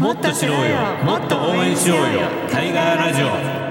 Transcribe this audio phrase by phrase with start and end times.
[0.00, 0.76] もっと知ろうよ。
[1.04, 2.04] もっと応援しようよ。
[2.48, 3.67] タイガーラジオ。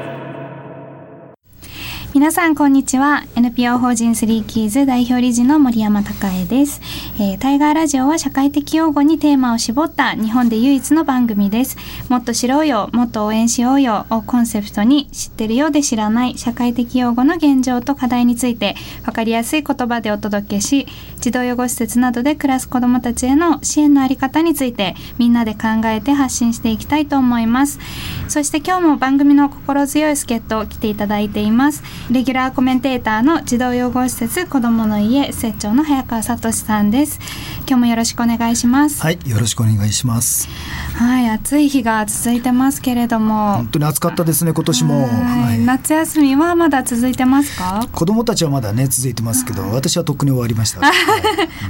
[2.14, 3.26] 皆さんこんにちは。
[3.36, 6.82] NPO 法人スリーキーズ代表理事の森山孝恵です、
[7.20, 11.78] えー、タイガーラジオは社会的用語にテーマを絞った日本で唯一の番組です。
[12.10, 20.88] もっと知ろうよもっと応援しようよをコンセプトに知ってるようで知らない社会的用語の現状と課題について分かりやすい言葉でお届けし
[21.20, 27.80] 児童養護施設などで暮らす子どもたちへの支援のあり方についてみんなで考えて発信していきたいと思います。
[28.28, 31.84] そして今日も番組の心強い助っ人を来ていただいています。
[32.10, 37.20] レギュラーコメンテーターの児童養護施設子どもの家施設長の早川聡さんです。
[37.68, 39.02] 今日もよろしくお願いします。
[39.02, 40.48] はいよろしくお願いします。
[40.96, 43.58] はい暑い日が続いてますけれども。
[43.58, 47.86] 本当に暑かったですね今年も、はい、夏休みはまだ続いてますか？
[47.92, 50.80] 子供たちはまだね続いてますけど私はとっくに終わりました。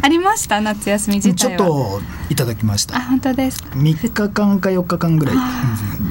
[0.03, 0.61] ありました？
[0.61, 2.95] 夏休み自ちょっといただきました。
[2.97, 5.35] あ本当です三日間か四日間ぐらい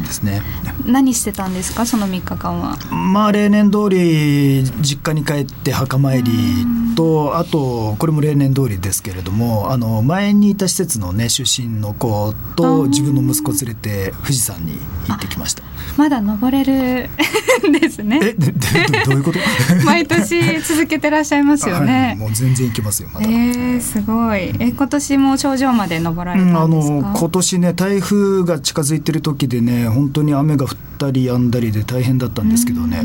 [0.04, 0.42] ですね。
[0.84, 1.86] 何してたんですか？
[1.86, 2.76] その三日間は。
[2.90, 4.05] まあ例年通り
[4.80, 6.32] 実家に帰って墓参り
[6.96, 15.62] とあとこれも例年通りですけれどもあの前にいた施設のね出身の子と自分の息子連れて富士山に行ってきました
[15.96, 17.08] まだ登れる
[17.80, 18.20] ですね。
[18.22, 18.52] えで
[19.04, 19.38] どういうこと？
[19.84, 23.26] 毎年続けてらっしゃいますよね、はい、もう全然行けますよまだ。
[23.26, 24.52] えー、すごい。
[24.58, 33.02] え今年も頂上まで登られたんですか、うん、あの今年ね台風が近づいてる時でね本当に雨が降ったり止んだりで大変だったんですけどね、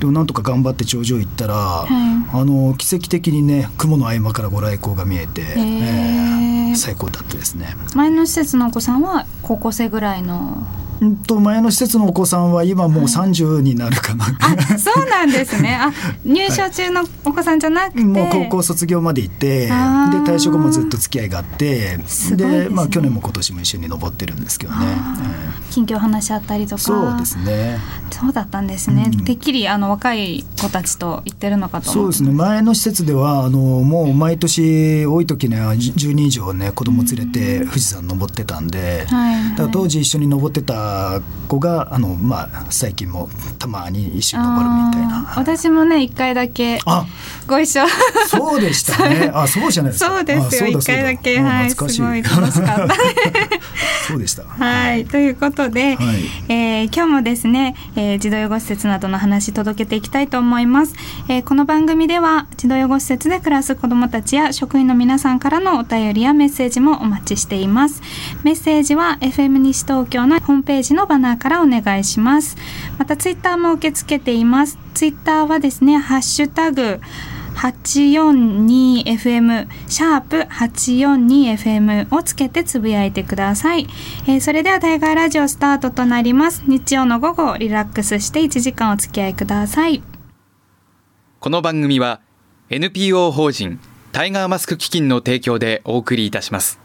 [0.00, 7.76] でもなんとか頑張って頂上行ったら、はい、あの奇跡的にね雲の合間からご来光が見えて、えー、最高だったですね。
[7.94, 10.66] 前の施設のお子さんは高校生ぐらいの
[11.00, 15.74] うんと前の施設のお子さんは今もう30になるかな、あそうなんですね。
[15.74, 15.92] あ
[16.24, 21.98] 入所中のお子さんじゃなくて、もう高校卒業まで行ってで退職もずっと付き合いがあって
[22.32, 24.86] で、ね、まあ去年も今年も一緒に登ってるんですけどね、
[25.70, 26.82] 近況話し合ったりとか。
[26.82, 27.78] そうですね。
[28.14, 32.30] そうだったんですね、うん、てっきりあの若い子たちと行ってるのかとそうですね。
[32.30, 40.83] 前の施設ではあのもう毎年多い時には10人以上ね子供連れて富士山登ってたんで、はいはい、だから当時一緒に登ってた
[41.48, 43.28] 子があの、まあ、最近も
[43.58, 45.32] たまに一緒に登るみたいな。
[45.36, 46.78] 私もね一回だけ
[47.46, 47.84] ご一緒。
[48.28, 49.30] そうでしたね。
[49.34, 50.10] あそうじゃないですか。
[50.10, 50.66] そうですよ。
[50.68, 52.94] 一回だけはいすごい楽しかった。
[54.06, 54.44] そうでした。
[54.64, 56.06] はい、ということで、はい、
[56.48, 60.94] えー、今日もですね、えー、児童養護施設などの話届けていきたいと思います。
[61.28, 68.02] えー、この番組では児童養護施設で暮らす子どもたちや職員の皆さんからのお便りやメッセージもお待ちしています。
[68.42, 72.56] メッセージは FM 西東京のホームページのバナーからお願いします。
[72.98, 74.78] またツイッターも受け付けています。
[74.94, 77.00] ツイッターはですね、ハッシュタグ
[77.54, 83.86] 842FM シャープ 842FM をつけてつぶやいてください、
[84.26, 90.02] えー、それではタイガーラジオスタートとなります日曜の午後リラックスして1時間お付き合いください
[91.40, 92.20] この番組は
[92.70, 93.78] NPO 法人
[94.12, 96.80] タイガーマスク基金の提供でお送りいたします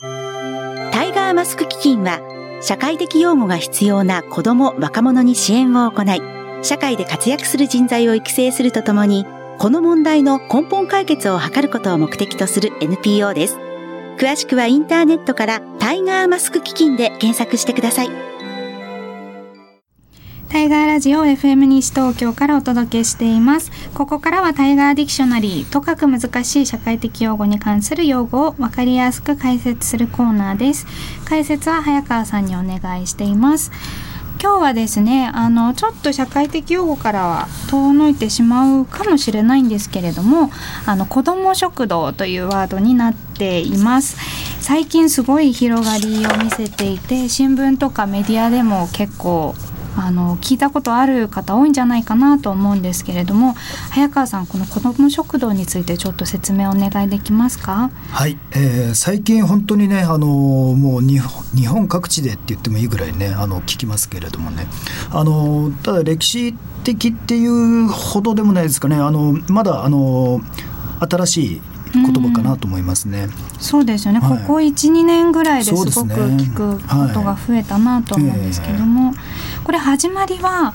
[0.00, 2.20] タイガーマスク基金は
[2.60, 6.20] 社会的養護が必要な子ども若者に支援を行い
[6.62, 9.26] 社会で活躍する人材を育成するとともに
[9.58, 13.58] この問題の根本解決を図ることを目的とする NPO です。
[14.18, 18.35] 詳しくはインターネットからタイガーマスク基金で検索してください。
[20.48, 23.72] タイガーラジオ FM 西東京からお届けしています。
[23.94, 30.86] ここからはタイガーディクショナリー、とかく難しい社会的養護に関する用語を分かりやすく解説するコーナーです。
[31.24, 33.72] 解説は早川さんにお願いしています。
[34.40, 40.50] 今日はですねあのちょっと社会的用語からは遠のいてしまうかもしれないんですけれども
[40.84, 44.18] あの子ども食堂というワードになっています
[44.60, 49.54] 最近すごい広がりを見せていて新聞とかメディアでも結構
[49.96, 53.54] あの聞いたことある方多いんじゃないかなと思うんですけれども
[53.90, 57.90] 早川さんこの子ども食堂についてちょっと説明お願いできますか？
[58.10, 61.18] はい、えー、最近本当にねあのもう日
[61.66, 64.66] 本各地でって言ってもいいぐらいねあの聞きますけれどもね。
[65.10, 66.54] あのただ歴史
[66.84, 68.96] 的っていうほどでもないですかね。
[68.96, 70.40] あのまだあの
[71.00, 71.60] 新しい
[71.92, 73.28] 言葉かなと思いますね。
[73.60, 74.20] うそうですよね。
[74.20, 80.74] はい、ここ1、2年ぐらいですごく聞くことが増えたなと思うんですけども、はいえー、これ始まりは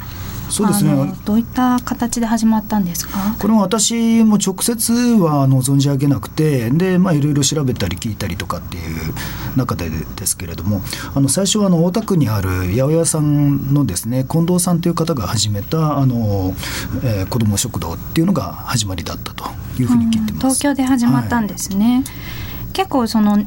[0.49, 0.91] そうですね。
[1.23, 3.37] どういった形で始まったんですか？
[3.39, 9.13] これも私も直接はあの存じ上げなくてで、まあ、いろいろ調べたり聞いたりとかっていう
[9.55, 10.81] 中でですけれども
[11.15, 16.53] あの最初はあの大田区にある八百屋さんのですね近藤さんという方が始めたあの、
[17.01, 19.45] えー、子ども食堂っていうのが始まりだったと
[19.79, 23.39] いうふうに聞いてます、東京で始まったんですね、はい、結構その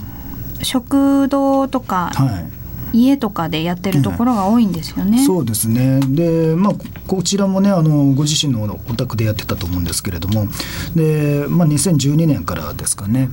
[0.63, 2.64] 食堂とか、はい
[2.95, 5.25] 家とかでやってるところが多いんですよね。
[5.25, 6.01] そうですね。
[6.01, 6.75] で、まあ、
[7.09, 10.47] こちらもねあのご自身のお宅でやってたと思うんですけれども。
[10.95, 13.29] で、まあ、2012年からですかね。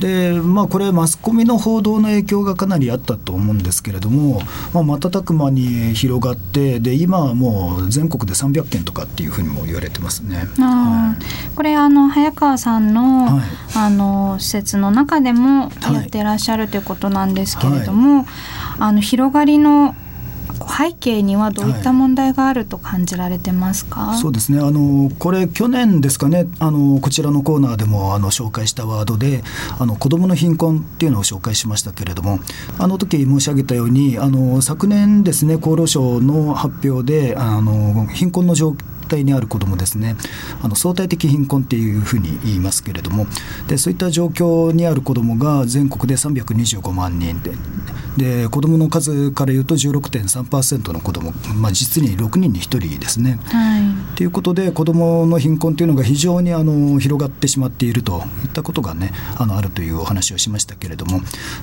[0.00, 4.40] でまあこれマスコミの報道の影響がかなりあったと思うんですけれども、
[4.72, 10.48] まあ、瞬く間に広がってで今はもう全国で300件とかっていうふうにも言われてますね。
[10.58, 13.42] はい、これあの早川さんのはい、
[13.76, 18.26] あの施設の中でもやってらっしゃるということなんですけれども、はい
[18.78, 19.94] あの広がりの
[20.62, 24.58] 背景にはどういった問題があると感じられてますか、はい、そうですね。
[24.58, 26.46] あのこれ去年ですかね。
[26.58, 29.42] あのこちらのコーナーでもあの紹介したワードで
[29.78, 32.40] あの子どもの貧困っていうのを紹介しましたけれども
[32.78, 40.16] あの時申し上げたようにあの昨年ですね厚労省の発表であの貧困の状況態にある子どもですね
[40.62, 43.26] あの相対的貧困っていうふうに言いますけれども
[43.68, 47.52] でそういった状況にある子どもが全国で325万人で
[48.16, 53.38] で子どもの数からいうと16.3%の子ども、まあ、実に6人に1人ですね。
[53.44, 61.20] はい、ということで子どもの貧困というのが非常にあの広がってしまっているといったことがねあのあるというお話をしましたけれども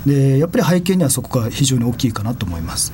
[0.08, 2.92] でやっぱり背景にはそこが非常に大きいかなと思います。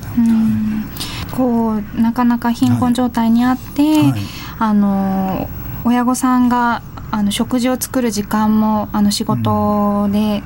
[1.34, 4.20] こうなかなか貧困状態にあって、はいはい
[4.58, 5.48] あの
[5.84, 10.42] 親御さんがあの食事を作る時間もあの仕事で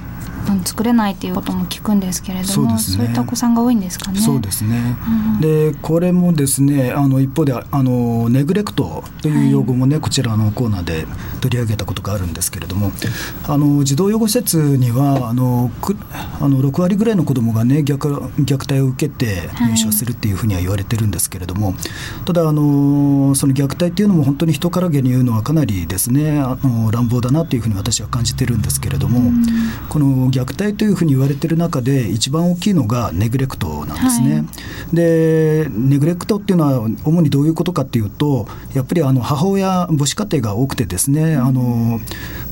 [0.65, 4.21] 作れないっていうことも聞くんですけれどもそう、ね,、いったお子さんが多いんですかね。
[4.21, 11.07] そうですね、うん、でこれもですねあの一方であのネグレクトという用語もね、はい、こちらのコーナーで
[11.41, 12.93] 取り上げたことがあるんですけれども
[13.47, 15.97] あの児童養護施設にはあのく
[16.41, 17.97] あの6割ぐらいの子どもがね虐
[18.45, 21.77] 虐待を受けて入所するっていうふうには言われてるんですけれども、はい、
[22.27, 29.45] ただあのその虐待っていうのも本当に人からげに言うのはかなりですねあの乱暴だなというふうに私は感じてるんですけれども、うん、
[29.89, 34.37] この虐待というふうに言われてる中で一番大きいのがネグレクトなんですね。
[34.37, 34.41] は
[34.93, 42.01] い、でネグレクトっていうのは主にどういうことかっていうとやっぱりあの母親母子家庭が多くてですね、あの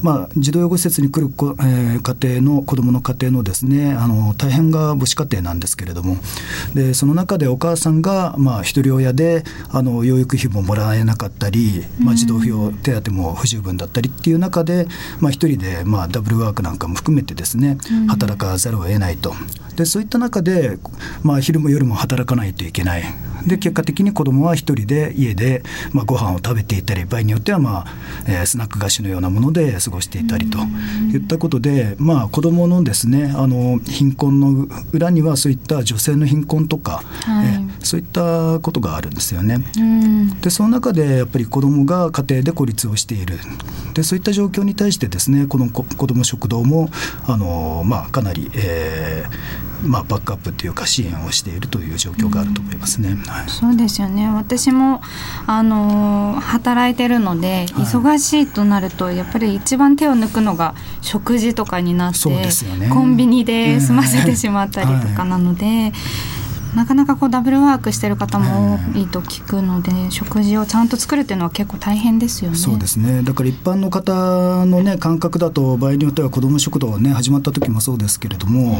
[0.02, 6.16] まあ、児童養護施設に来る子、えー、家庭の子どもの家庭のですねあの大変が母子家庭なんですけれども。
[6.75, 14.86] でその中でお母さんが、まあ、一人親であの養育費ももらえなかったり、まあ、児童扶養手当も不十分だったりっていう中で、
[15.20, 17.67] まあ、一人で、まあ、ダブルワークなんかも含めてですね
[18.08, 19.34] 働かざるを得ないと。
[19.76, 20.78] でそういった中で、
[21.22, 23.04] まあ、昼も夜も働かないといけない。
[23.46, 25.62] で結果的に子どもは一人で家で、
[25.92, 27.86] まあ、ご飯を食べていたり場合によっては、まあ
[28.26, 30.58] えー、スナック菓子のようなもので過ごしていたりと
[31.14, 39.58] いったことで、まあ、子どものですねあの貧困の裏にはそういった女性の貧困とか、はい、えー、そういったことがあるんですよね。
[40.40, 43.38] でその中でやっぱり子どもが家庭で孤立をしている。
[43.94, 46.88] でそういった状況に対してですねこの子ども食堂も
[47.26, 53.10] あの、まあ、かなり、えーまあ、バックアップというか支援をしているという状況があると思いますね。
[53.26, 54.28] はい、そうですよね。
[54.28, 55.00] 私も
[55.46, 65.64] あの働いてるので忙しいとなるとやっぱり一番手を抜くのが食事とかになって、ね、コンビニで済ませてしまったりとかなので。
[65.64, 65.93] はい
[66.74, 72.56] なかなかこうダブルワークしてる方も多いと聞くので、食事をちゃんと作るっていうのは結構大変ですよね。
[72.56, 73.22] そうですね。
[73.22, 78.78] だから一般の方のね感覚だと場合によっては子ども食堂ね始まった時もそうですけれども、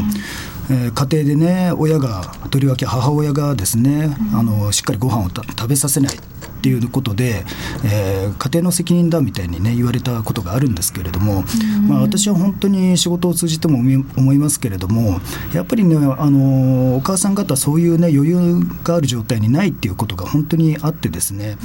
[0.69, 6.15] うん、えー、家庭でね親がとりわけ母親がですね、うん、あのしっかりご飯を食べさせない
[6.59, 7.45] っていうことで、
[7.85, 11.43] えー、家庭の責任だみたいにね言われたことがあるんですけれども、
[11.77, 15.19] うん、まあ、私は本当に仕事を通じても思いますけれども
[15.53, 21.57] やっぱりねあのお母さん方そういうね余裕がある状態にないっていうことが本当にあってですね、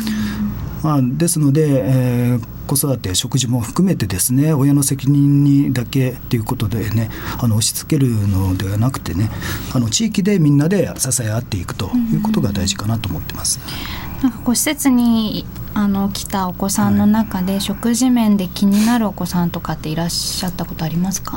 [0.83, 9.29] うん、まあ、ですので、えー子育て食事も含めてですね親の責任にだけということでねあの押し付けるのではなくてね
[9.75, 13.61] あの地域でみんなで支え合っていくということが大事かなと思ってます。
[14.25, 21.37] なんかこう施設にあの来たお子さんの中で、食事面で気になるお子さんとかっていらっしゃったことありますか？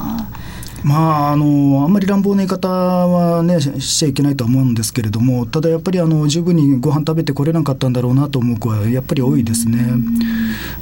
[0.85, 9.79] まあ、あのあんまり乱暴な言い方は、ね、しちゃいけないと思うんですけれどもただやっぱりあの十分にご飯食べてこれなかったんだろうなと思う子はやっぱり多いですね。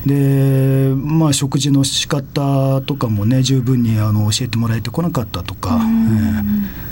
[0.05, 5.79] で、まあ、食事の仕方とかもね十分にあの教えてもらえてこなかったとか。
[5.81, 6.85] えー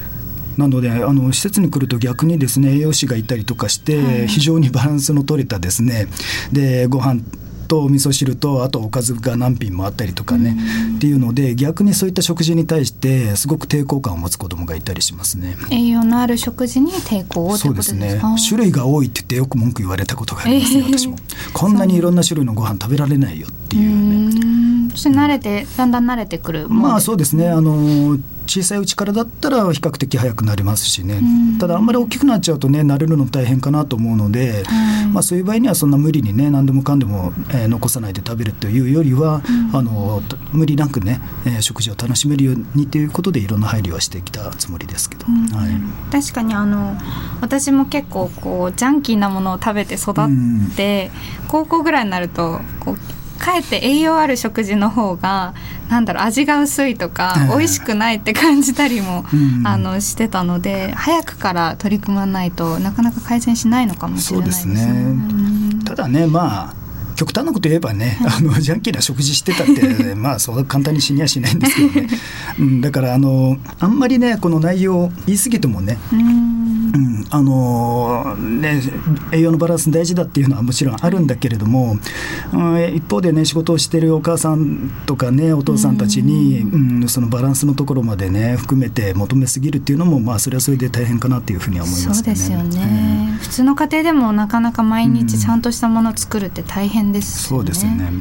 [0.57, 6.07] なのであの施設に来ると逆にですね栄養士がいたりとかして、非常にバランスの取れたですね
[6.51, 7.22] でご飯
[7.67, 10.55] とお味噌汁とあとおかずが何品もあったりとかね、
[10.98, 15.55] っていうので逆にそういった食事に対してすごく抵抗感を持つ子どもがいたりしますね。
[15.72, 18.22] 栄養のある食事に抵抗をそうですね。
[18.48, 21.17] 種類が多いって言ってよく文句言われたことがありますね、私も。
[21.53, 24.91] こんなにいろんな種類のご飯食べられないよっていうね。
[24.91, 27.50] そして慣れてだんだん慣れてくるまあそうですね。
[27.50, 31.58] あの小さいうちからだったら比較的早くなりますしね、うん。
[31.60, 35.08] ただあんまり大きくなっちゃうとね慣れるの大変かなと思うので、はい。
[35.08, 39.42] まあ、そういう場合にはそんな無理にね何でもかんでも、えー残さないで食べるというよりは、
[39.74, 45.48] あのと無理なくね、えー食事を楽しめるようにということでいろんな配慮はしてきたつもりですけど、うん。
[45.48, 45.72] はい、
[46.12, 46.98] 確かにあの
[47.42, 50.16] 私も結構こうジャンキーなものを食べて育っ
[50.76, 51.12] て、
[51.48, 52.98] 高校ぐらいになるとこう
[53.44, 55.54] かえって栄養ある食事の方が
[55.90, 59.68] なんだろう味が薄いとか、ええ美味しくないって感じたりも、うん。
[59.68, 64.76] あのしてたので早くから取り組まないとなかなか改善しないのかもしれないですね。
[64.76, 65.02] そうですね。
[65.02, 65.14] う
[65.76, 65.80] ん。
[65.84, 66.83] ただねまあ
[67.15, 72.08] 極端なこと言えばね、 あのジャンキーな食事してたって まあそう簡単に死にはしないんですけどね、
[72.60, 76.53] うん、だからあのあんまりねこの内容言い過ぎてもねうん。
[76.93, 78.79] うん、あのね
[79.32, 81.98] 栄養のバランス大事だっていうのはもちろんあるんだけれども、
[82.53, 86.93] うん、一方でね仕事をしてるお母さんとかねお父さんたちに、うん。
[87.08, 92.39] そのバランスのところまでね含めて求めすぎるっていうのもまあそれはそれで大変かなっていうふうには思いそうますけどね。
[92.39, 97.63] ですよね、普通の家庭でもなかなか毎日ちゃんとしたものを作るって大変ですよね。
[97.63, 98.12] そうですよね。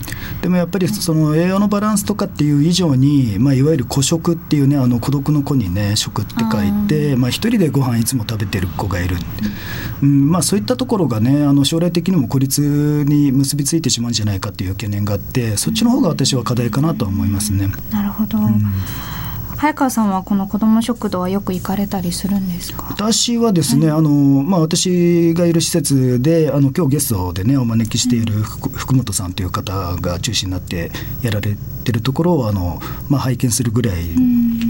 [0.41, 9.17] でもやっぱりその栄養のバランスとかっていう以上に、まあ、いわゆる孤食っていうねあの孤独の子にね食って書いてまあ、一人でご飯いつも食べてる子がいる、
[10.03, 17.69] うんまあ、そういったところがねあの将来的にも孤立に結びついてしまうんじゃないかっていう懸念があってそっちの方が私は課題かなとは思いますね。
[17.91, 18.39] なるほど、
[19.63, 22.85] 早川さんはこの子ども食堂はよく行かれたりするんですか？
[22.91, 30.91] 私はですね、あのまあ、私がいる施設であの今日ゲストでねお招きしている福福本さんという方が中心になって
[31.23, 31.55] やられ
[31.85, 34.03] てるところをあの、まあ、拝見するぐらい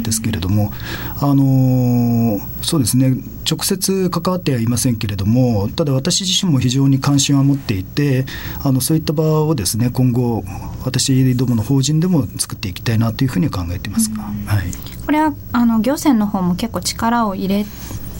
[0.02, 0.72] ですけれども、
[1.20, 3.16] あのそうですね
[3.48, 8.24] 直接関わってはいませんけれどもただ私自身も非常に関心は持っていて
[8.64, 10.44] あのそういった場をですね今後
[10.84, 14.22] 私どもの法人でも作っていきたいなというふうに考えていますが。
[14.22, 17.66] はいこれはあの行政の方も結構力を入れ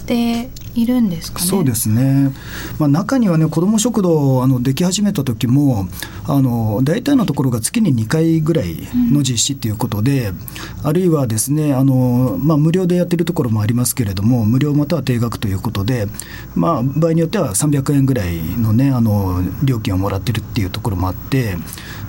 [0.07, 1.47] ているんですかね。
[1.47, 2.33] そうですね、
[2.79, 5.87] まあ、中にはね子ども食堂あのでき始めた時も
[6.27, 10.33] あの大体のところが月に2回ぐらいの実施っていうことで、
[10.83, 16.07] あるいはですねあの、まあ、無料でやってるところもありますけれども無料または定額ということで、
[16.55, 21.57] まあ、場合によっては300円ぐらいの,、ね、あの料金をもらってるっていうところもあって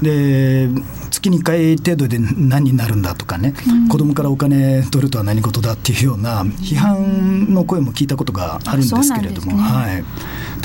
[0.02, 0.70] で
[1.12, 3.54] 月2回程度で何になるんだとかね、
[3.90, 9.64] 子供からお金取るとは何事だっていうような批判の声も聞いたことがあるんですけれども、あそうな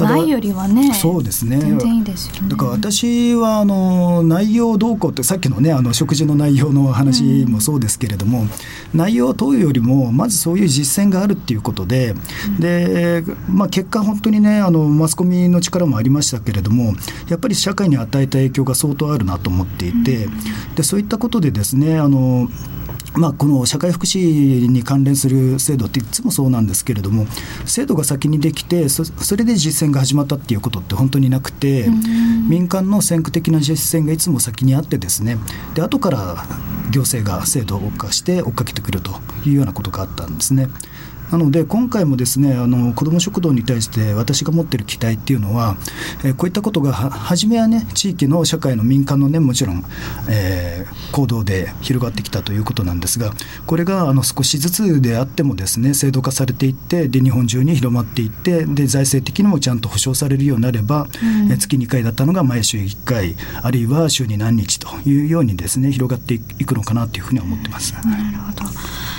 [0.07, 1.59] んはい、ないよりはねそうですね。
[1.59, 2.49] 全然いいですよね。
[2.49, 8.47] だから私はあの内容どうこうってさっきのねあの食事の内容の話もそうですけれども、
[8.95, 12.15] 内容を問うよりもまずそういう実践があるっていうことで、
[12.59, 16.95] でまあ、結果本当にねあのマスコミの力もありましたけれども
[17.29, 20.29] やっぱり社会に与えた影響が相当あるなと思っていて、
[20.77, 22.49] でそういったことでですねあの
[23.19, 27.27] まあ、この社会福祉に関連する制度っていつもそうなんですけれども
[27.67, 31.87] 制度が先にできてそそれで実践が始まったっていうことって本当になくて
[32.49, 35.37] 民間の先駆的な実践がいつも先にあってですね
[35.75, 36.47] で後から
[36.91, 39.11] 行政が制度化して追っかけてくると
[39.45, 40.69] いうようなことがあったんですね。
[41.31, 45.77] なので今回もですねあの子ども食堂に対して私が持っている期待っていうのは、
[46.25, 49.85] えーこういったことがは初めはね地域の社会の民間のねもちろん、
[50.29, 53.33] えー行動で広がってきたということなんですが
[53.67, 61.07] これがあの少しずつであってもですね制度化されていってで日本中に広まっていってで財政的にもちゃんと保障されるようになれば、
[61.49, 67.95] えー月2回だったのが毎週1回あるいは週に何日というようにですね広がっていくのかなというふうには思ってます。
[67.95, 69.18] なるほど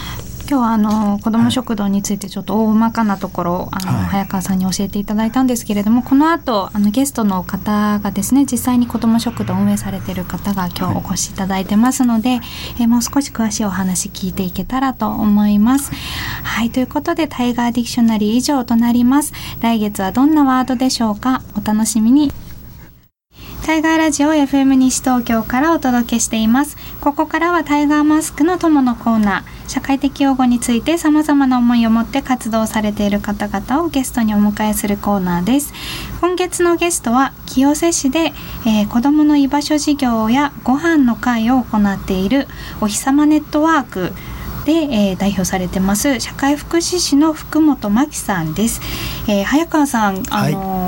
[0.50, 12.30] 今日はあの子ども食堂についてちょっと大まかなところあの、はい早川さんに教えていただいたんですけれどもこの後あのゲストの方がですね実際に子ども食堂を運営されている方が今日お越しいただいてますので、
[12.80, 15.92] えーもう少し詳しいお話聞いていけたらと思います。
[16.44, 19.34] はいということでタイガーディクショナリー以上となります。
[19.62, 21.44] 来月はどんなワードでしょうか？
[21.56, 22.32] お楽しみに
[23.70, 26.76] タイガーラジオ FM 西東京からお届けしています。
[27.02, 29.70] ここからはタイガーマスクの友のコーナー。
[29.70, 35.72] 社会的養護について様々な思いを持って活動されている方々をゲストにお迎えするコーナーです。
[36.20, 38.34] 今月のゲストは清瀬市で、
[38.66, 42.48] えー子どもの居場所事業やご飯の会を行っている
[42.82, 44.14] お日様ネットワーク
[44.66, 48.82] で、えー代表されてます社会福祉士の福本真希さんです。
[49.28, 50.79] えー早川さん、あのー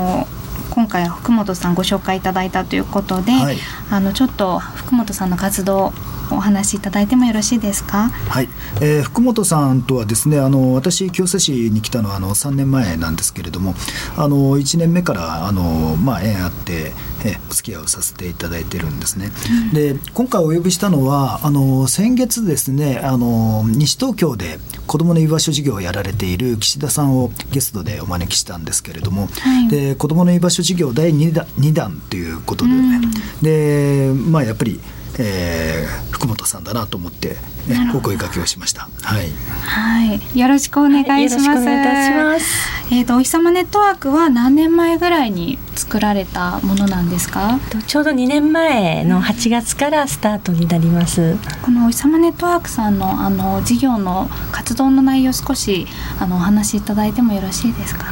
[0.82, 3.56] 今回は福本さんご紹介いただいたということで、はい。
[3.88, 5.92] あのちょっと福本さんの活動
[6.34, 8.10] お話しいただいてもよろしいですか？
[8.28, 8.48] はい、
[8.80, 13.74] えー、福本さんとはですねあの私清瀬市に来たのはあの3年前なんですけれども
[14.16, 16.92] あの1年目からあの、まあ、縁あって
[17.24, 19.30] えお付き合いをさせていただいてるんですね。
[19.68, 34.80] うん、で今回お呼びしたのはあの先月ですねあの西東京で子どもの居場所事業をやられている岸田さんをゲストでお招きしたんですけれども、はい、で子どもの居場所事業第2弾 ,2 弾ということで、ね、うん、でまあやっぱり
[35.18, 38.88] えー、福本さんだなと思って、ね、お声掛けをしました。
[39.02, 39.30] はい。
[39.64, 41.48] はい、よろしくお願いします。
[41.48, 42.72] はい、お願いいたします。
[42.90, 47.58] えっ、ー、とお日様ネットワークは何年前ぐらいに作られたものなんですか？
[47.86, 51.36] ちょうど2年前の8月からスタートになります。
[51.62, 55.86] このお日様ネットワークさんのあの事業の活動の内容少し
[56.20, 58.06] あのお話しいただいてもよろしいですか？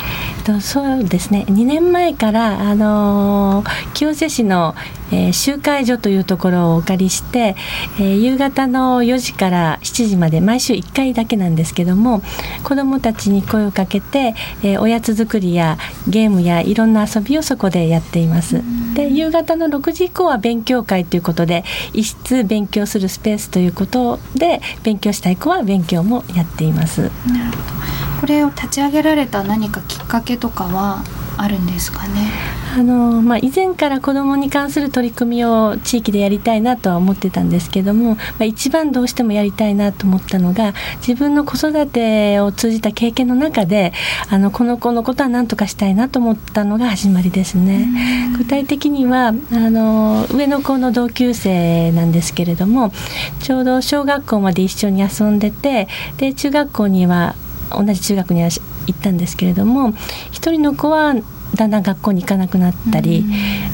[0.45, 4.75] とそうですね2年前からあの清瀬市の、
[5.12, 7.57] えー、集会所というところをお借りして、
[7.99, 12.23] えー、夕方の4時から7時まで毎週1回だけなんですけども
[12.64, 18.62] 子どもたちに声をかけて、えー、おやつ作りやゲームやいろんな遊びをそこでやっています。
[18.95, 27.02] で夕方の6時以降は勉強会ということで一室勉強するスペースということで勉強したい子は勉強もやっています。
[27.02, 27.81] なるほど
[28.21, 31.02] これを立ち上げられた何かきっかけとかは
[31.43, 32.31] あるんですかね
[32.77, 43.95] あの、まあ、以前から子どもに関する取り組みを地域でやりたいなとは思ってたんですけども、まあ、一番どうしてもやりたいなと思ったのが自分の子育てを通じた経験の中で
[44.29, 47.89] あのこの子のことは何とかしたいなと思ったのが始まりですね。
[48.37, 52.93] 具体的にはあの上の子の同級生なんですけれども
[53.41, 57.35] ちょうど小学校まで一緒に遊んでてで中学校には
[57.71, 58.49] 同じ中学には
[58.87, 59.95] 行ったんですけれども
[60.31, 61.15] 一人の子は
[61.55, 63.25] だんだん学校に行かなくなったり、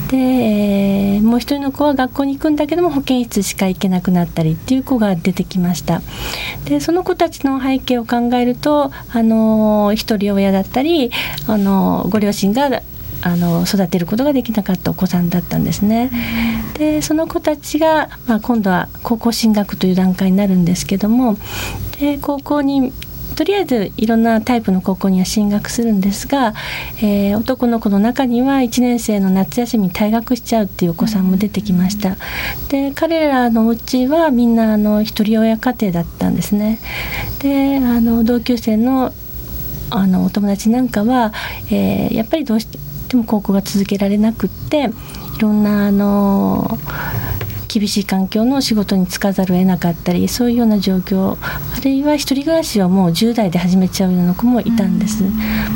[0.09, 6.00] で、えー、もう一人の子は学校に行くんだけども保健室しか行けなくなったりっていう子が出てきました。
[6.65, 11.11] でその子たちの背景を考えるとあの一人親だったり
[11.47, 12.83] あのご両親が
[13.23, 16.11] あの育てることができなかったお子さんだったんですね。
[16.79, 21.37] でその子たちが、まあ、今度は高校進学という段階になるんですけども
[21.99, 22.93] で高校に
[23.37, 26.55] とりあえずいろんなタイプの高校には進学するんですが、
[27.02, 32.17] えー、男の子の中には1年生の夏休みに退学しちゃうっていうお子さんも出てきました。
[32.69, 36.80] で彼らのうちはみんなあの一人親家庭だったんですね。
[37.41, 39.13] であの同級生の
[39.91, 41.32] あのお友達なんかは、
[41.71, 42.67] えー、やっぱりどうし
[43.08, 44.91] ても高校が続けられなくって
[45.37, 46.78] いろんなあの
[47.78, 55.25] 厳しい環境の仕事に就かざるを得なかったりそういうような状況あるいは一人暮らしをもう10代で始めちゃうような子もいたんです。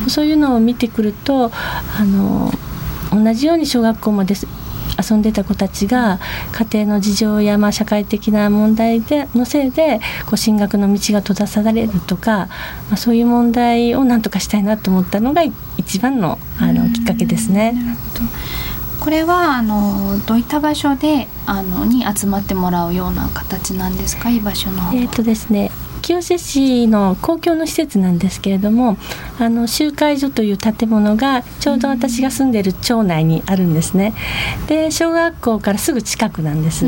[0.06, 2.50] うそういうのを見てくるとあの
[3.12, 4.34] 同じように小学校まで
[4.98, 6.20] 遊んでた子たちが
[6.52, 12.48] 家庭の事情やまあ社会的な問題でのせいでこう進学の道が閉ざされるとか、
[12.88, 15.42] まあ、そういう問題を何とかしたいなと思ったのが
[15.76, 17.74] 一番のあのきっかけですね。
[19.00, 24.30] これはあのどういった場所であのに集まってもらうような形なんですか？
[24.30, 25.70] 居場所のえっ、とですね
[26.02, 28.96] 清瀬市の公共の施設なんですけれども
[29.38, 34.14] あの集会所という建物がちょうど私が住んでる町内にあるんですね。
[34.66, 36.86] で小学校からすぐ近くなんです。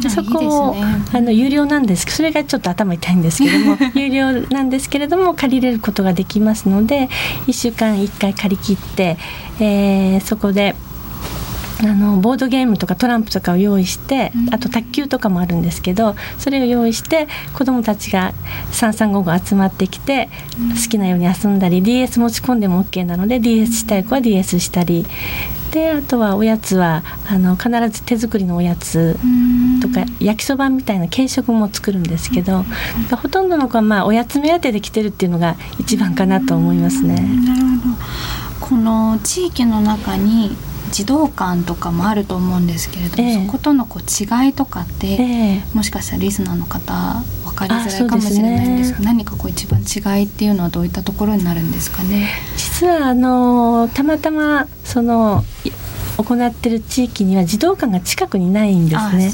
[0.00, 2.06] でそこを、ね、あの有料なんです。
[2.10, 7.08] それがちょっと頭痛いんですけども 有料なんですけれども借りれることができますので
[7.46, 9.18] 1週間1回借り切って、
[9.60, 10.74] えー、そこで
[11.82, 18.32] あのボードゲームとかトランプとかを用意して、あと卓球とかもあるんですけどそれを用意して子どもたちが
[18.72, 20.28] 3355集まってきて
[20.82, 25.06] 好きなように遊んだり DS 持ち込んでも OK なので DS したい子は DS したり。
[25.72, 29.16] であとはおやつはあの必ず手作りのおやつ
[29.80, 32.66] とか焼きそばみたいな軽食も作るんですけど
[33.16, 37.14] ほとんどの子はまあおやつ目当てで来てるっていうのが一番かなと思いますね。
[37.14, 38.66] なるほど。
[38.66, 40.54] この地域の中に
[40.92, 46.92] 児童館とかもあると思うんですけれども、えー、そことのこう違いとかって、えー、もしかしたらリスナーの方
[47.44, 52.28] 分かりづらいかもしれないんですが、ね、何かこう一番違いっていうのはどういったところになるんですかね？
[52.56, 55.44] 実はあのたまたまその
[56.18, 59.32] 行ってる地域には児童館が近くにないんですね。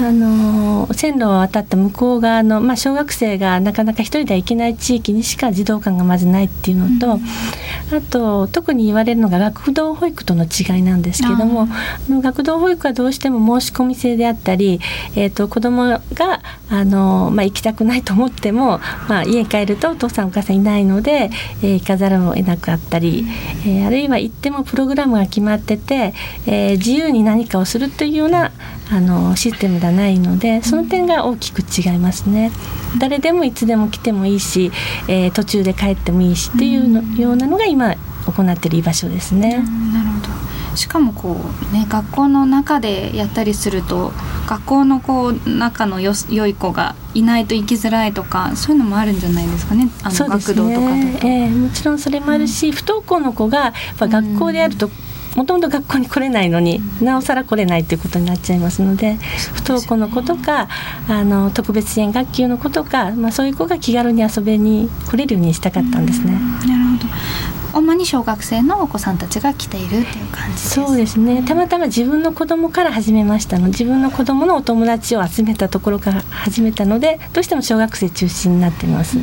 [0.00, 11.68] あの線路を渡った向こう側の、まあ、小学生がなかなか一人では行けない地域にしか児童館がまずないっていうのと、うん、あと特に言われるのが学童保育との違いなんですけどもあ
[12.08, 14.80] の学童保育はどうしても申し込み制であったり、
[15.14, 21.30] えーと、子どもがあの、まあ、行きたくないと思っても、まあ、家に帰るとお父さんお母さんいないので、
[21.62, 23.26] えー、行かざるを得なくあったり、
[23.66, 26.14] えー、あるいは行ってもプログラムが決まってて、
[26.46, 28.52] えー、自由に何かをするというような
[28.90, 32.52] あのシステテムではないのでその点が大きく違いますね。
[32.98, 34.70] 誰でもいつでも来てもいいし、
[35.08, 37.94] えー、途中で帰ってもいいしっていうの、ようなのが今
[38.26, 39.58] 行っている居場所ですね。
[39.58, 40.76] なるほど。
[40.76, 41.36] しかもこ
[41.70, 44.12] うね学校の中でやったりすると
[44.46, 49.88] 学校のこう仲のよ良い子がいないと行きづらいとかそういうのもあるんじゃないですかね。
[50.02, 54.90] あの学童とかだと、えー、もちろんそれもあるし、うん、不登校の子がやっぱ学校であると、
[55.36, 59.16] もともと学校に来れないのに、なおさら来れないということになっちゃいますので
[59.54, 60.68] 不登校の子とか
[61.08, 66.32] あの特別支援学級の子とか、まあ、そういう子が気軽に遊びに来れるようにしたかったんですね。
[66.32, 67.08] なるほど。
[67.78, 70.70] 主に小学生のお子さんたちが来ているっていう感じです。
[70.70, 71.42] そうですね。
[71.42, 79.18] たまたま自分の子供から始めましたの自分の子供のお友達を集めたところから始めたのでどうしても小学生中心になってます。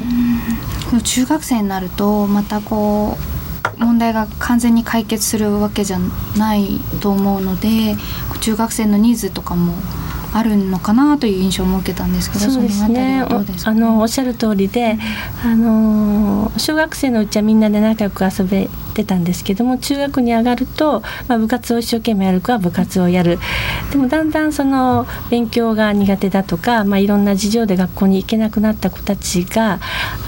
[1.03, 3.42] 中学生になるとまたこう
[3.77, 5.99] 問題が完全に解決するわけじゃ
[6.37, 7.95] ないと思うので
[8.41, 9.73] 中学生のニーズとかも
[10.33, 13.23] あるのかなという印象も受けたんですけどそうですね。
[13.65, 14.97] あのおっしゃる通りで、
[15.43, 23.37] あの小学生のうちはみんなで仲良く遊べてたんですけども中学に上がると、まあ、部活を一生懸命やる子は部活をやる。
[23.91, 29.79] でもだんだんその勉強が苦手だとか、まあ、いろんな事情で学校に行けなくなった子たちが、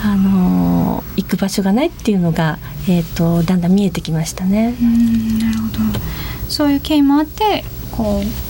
[0.03, 4.75] あの行く場所がないっていうのが、えーと、だんだん見えてきましたね。
[4.79, 5.99] うんなるほど。
[6.47, 8.44] そういう経緯もあってこう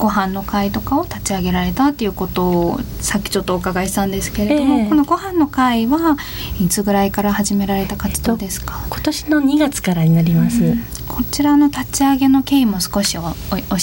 [0.00, 6.16] ご飯の会とかを立ち上げられたっていうことをさっきちょっとお伺いしたんですけれども、えー、このご飯の会は
[6.58, 13.22] いつぐらいから始められた活動ですか、えっと、今年の2月からになります、うん、こちらの立ち上げの経緯も少し教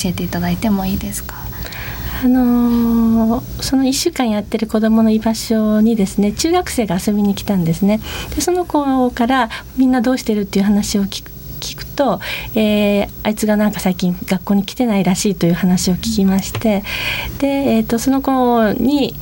[0.06, 1.36] えていただいてもいいですか？
[2.24, 8.00] あのー、その1週間やってる子どもの居場所にですね中学生が遊びに来たんですね。
[8.34, 12.20] でその子からみんなどうしてるっていう話を聞く聞くと、
[12.56, 16.84] えー、あいつがなんか最近学校に来てないらしいという話を聞きまして
[17.40, 19.16] で、えーと、その子に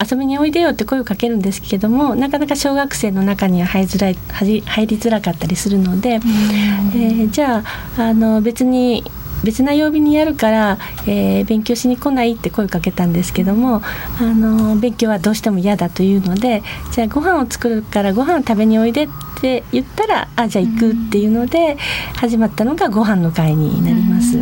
[0.00, 7.64] 遊びにおいでよって声をかけるんですけどもなかなか小学生の中には入りづらい入りづらかったりするので、えー、じゃ
[7.96, 9.02] ああの別に
[9.44, 13.82] 別な曜日にやるから、えー、勉強しに来ないって声をかけたんですけども
[14.20, 19.08] あの勉強はどうしても嫌だというのでじゃあご飯を作るからご飯を食べにおいでっ
[19.40, 21.76] て言ったらあじゃあ行くっていうので
[22.16, 24.38] 始まったのがご飯の会になります。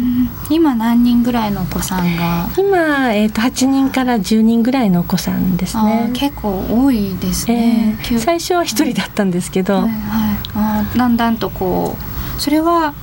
[0.49, 2.49] 今何人ぐらいのお子さんが？
[2.57, 6.11] 今、えーと、8人から10人ぐらいのお子さんですね。
[6.15, 9.91] 結構多いですね、えー、最初は1人だったんですけど、はいはい、
[10.55, 11.97] あだんだんとこ
[12.39, 12.95] うそれは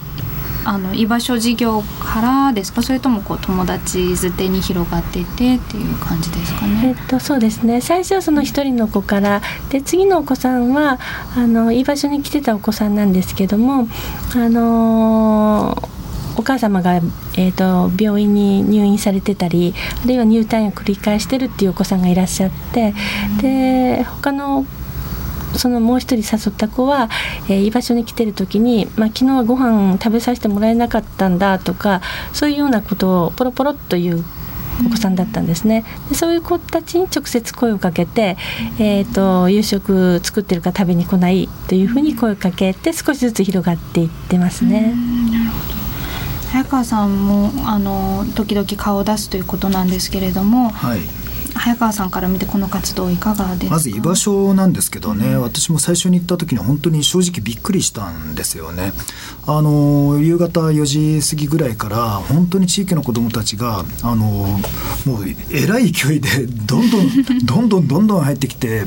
[0.66, 2.82] あの居場所事業からですか？
[2.82, 6.96] それともこう友達づてに広がっていてっていう感じですかね？
[6.98, 11.00] えっと、そうですね最初はその一人の子からで次のお子さんは
[11.36, 13.88] あの居場所に来てたお子さんなんですけども
[14.36, 15.94] あのー
[16.36, 22.96] お母様が、えーと、病院に入院されてたりあるいは入退院を繰り返してるっていうお子さんがいらっしゃって
[23.40, 24.66] で他の
[25.58, 27.10] そのもう一人誘った子は、
[27.48, 32.02] えー、居場所に来てる時に、まあ、昨日はご飯食べさせてもらえなかったんだとか
[32.34, 34.24] そういうようなことをポロポロっという
[34.86, 35.86] お子さんだったんですね。
[36.10, 38.38] でそういう子たちに直接声をかけて、
[38.80, 44.82] えーと、夕食作ってるか食べに来ないというふうに声をかけて少しずつ広がっていってますね。
[44.82, 45.84] なるほど。
[46.52, 51.00] 早川さんもあの時々顔を出すということなんですけれども、はい、
[51.56, 53.72] 早川さんから見てこの活動いかがですか？
[53.76, 58.94] まず居場所なんですけどね、うん、私も最初に行った時に本当に正直びっくりしたんですよね。
[59.46, 61.98] あの夕方4時過ぎぐらいから
[62.30, 64.26] 本当に地域の子どもたちがあの
[65.06, 67.10] もうえらい勢いで どんどん
[67.46, 68.84] どんどんどんどん入ってきて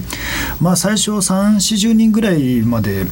[0.61, 3.07] まあ最初3 4 0人ぐらいまで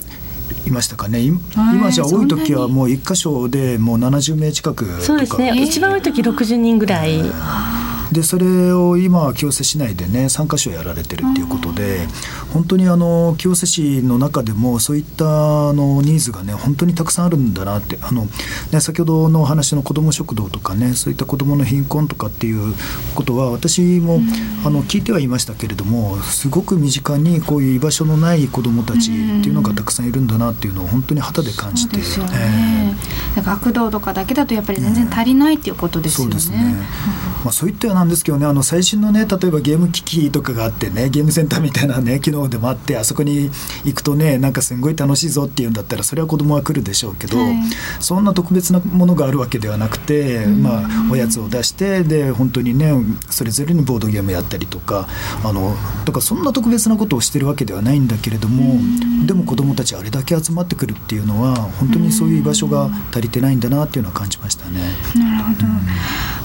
[0.66, 1.20] いましたかね。
[1.20, 5.52] 今じゃ多い時はもう1箇所でもう70名近くそうですね。
[5.62, 7.22] 一番多い時60人ぐらい。
[8.14, 12.06] えーでそれを今は清瀬市内でね3か所やられてるっていうことで
[12.52, 18.26] 本当にあの清瀬市の中でもそういったあのニーズがね本当にたくさんあるんだなってあの、
[18.72, 22.74] ね、先ほどのお話の子ども食堂とかねそういった子どもの貧困とかっていう
[23.16, 24.20] ことは私も
[24.64, 31.96] あの聞いてはいましたけれどもすごく身近にこういう居場所のない子どもたちっていうのがたくさんいるんだなっていうのを本当に肌で感じて。
[31.96, 32.04] ね。
[33.36, 36.38] えー、学童とかだけだとやっぱり全然足りないっていうことですよね。
[36.38, 36.74] そうですね。
[37.44, 43.50] まあ、そういったなんですけどねあの最新のね例えばゲーム機器とかがあってねゲームセンターみたいなね機能でもあってあそこに
[43.84, 47.56] 行くとねなんかすごい楽しいぞっていうんだったらそれは子供は来るでしょうけど、はい、
[48.00, 52.92] そんな特別なものがあるわけではなくて、まあ、おやつを出してで本当にね
[53.30, 55.08] それぞれにボードゲームやったりとか
[55.44, 58.74] あのとかそんな特別なことをしてるわけではないんだけれども
[59.26, 64.80] でも子どもたちあれだけ集まってくるっていうのは本当にそういう居場所が足りてないんだなっていうのは感じましたね。
[65.16, 65.66] なるほど、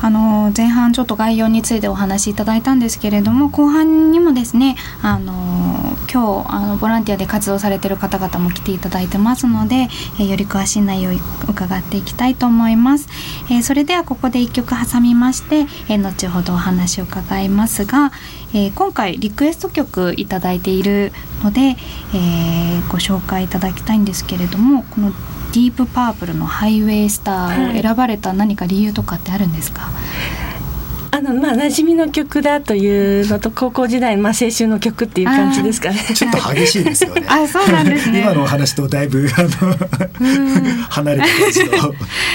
[0.02, 5.70] あの前半ちょっと概要についてお話しいただいたんですけれども後半にもですねあの
[6.12, 11.14] 今日あのボランティアで活動されている方々も来ていただいてますので、えより詳しい内容を
[11.48, 13.08] 伺っていきたいと思います。
[13.52, 18.12] えそれではここで1曲挟みまして、え後ほどお話を伺いますが、
[18.54, 21.78] え今回リクエスト曲いただいているので、
[22.16, 25.12] えご紹介いただきたいんですけれどもこの
[25.52, 30.59] ディープパープルのハイウェイスターを選ばれた何か理由とかってあるんですか、はい
[31.12, 36.00] あのまあ馴染みの曲だというのと高校時代まあ青春の曲っていう感じですかね。
[36.14, 37.26] ちょっと激しいですよね。
[37.30, 38.22] あそうなんですね。
[38.22, 39.50] 今のお話とだいぶあの
[40.90, 41.72] 離れた感じの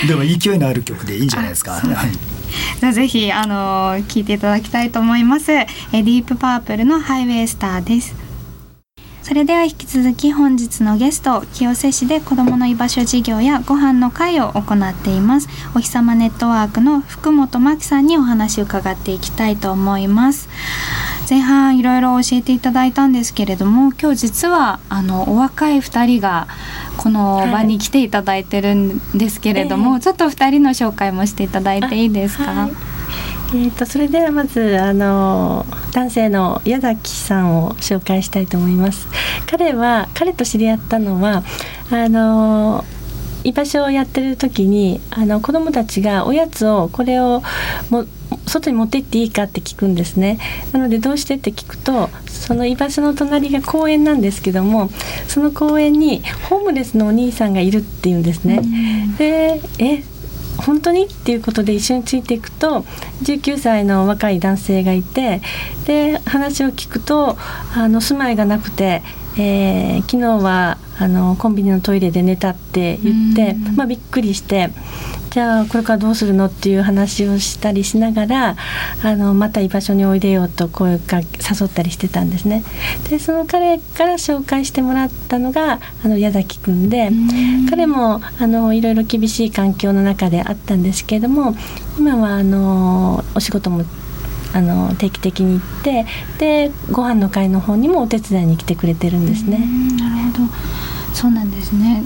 [0.09, 1.73] でも勢いのある曲でいいんじゃないですか。
[1.73, 2.13] はい。
[2.81, 5.53] じゃあぜひあの聞いていただきたいと思います。
[5.53, 8.24] えディープパープルのハイウェイスターです。
[9.25, 15.49] それでは引き続き本日のゲスト清瀬市で子どもの居場所事業やご飯の会を行っています。
[15.75, 20.51] お日様ネットワークの福本真希さんにお話を伺っていきたいと思います。
[21.29, 26.47] 前半いろいろ教えていただいたんですけれども今日実はあのお若い2人が
[26.99, 32.69] この場に来ていただいてるんですけれども、はいちょっと2人の紹介もしていただいていいですか、
[33.55, 39.07] えーと、それではまずあの男性の矢崎さんを紹介したいと思います。
[39.47, 41.45] 彼は彼と知り合ったのは
[41.88, 42.85] あの
[43.45, 47.45] 居場所をやってる時にあの子どもたちがおやつをこれを
[47.90, 48.07] も
[48.49, 50.40] 外に持って行っていいかって聞くんですね。
[50.73, 54.90] なのでどうしてって聞くとその居場所の隣が公園なんですけども
[55.29, 58.62] その公園にホームレスのお兄さんがいるっていうんですね。
[59.17, 60.03] でえ
[60.59, 61.07] 本当に？
[61.07, 62.81] っていうことで一緒についていくと
[63.23, 65.40] 19歳の若い男性がいて
[65.87, 67.37] で話を聞くと
[67.75, 69.03] あの住まいがなくて、
[69.37, 74.71] えー、昨日はあのコンビニのトイレで寝たって言って、まあ、びっくりして
[75.35, 78.57] じゃあこれからどうするのっていう話をしたりしながら
[79.03, 82.62] あのまた居場所においでよと声が誘ったりしてたんですね。
[83.11, 87.11] でその彼から紹介してもらったのがあの矢崎君で
[87.68, 91.57] 彼もあのいろいろ厳しい環境の中であったんですけれども
[91.99, 93.83] 今はあのお仕事も
[94.53, 96.07] あの定期的に行って
[96.38, 99.59] でご飯の会の方にもお手伝いに来てくれてるんですね。
[99.99, 100.55] なるほど
[101.12, 102.05] そうなんですね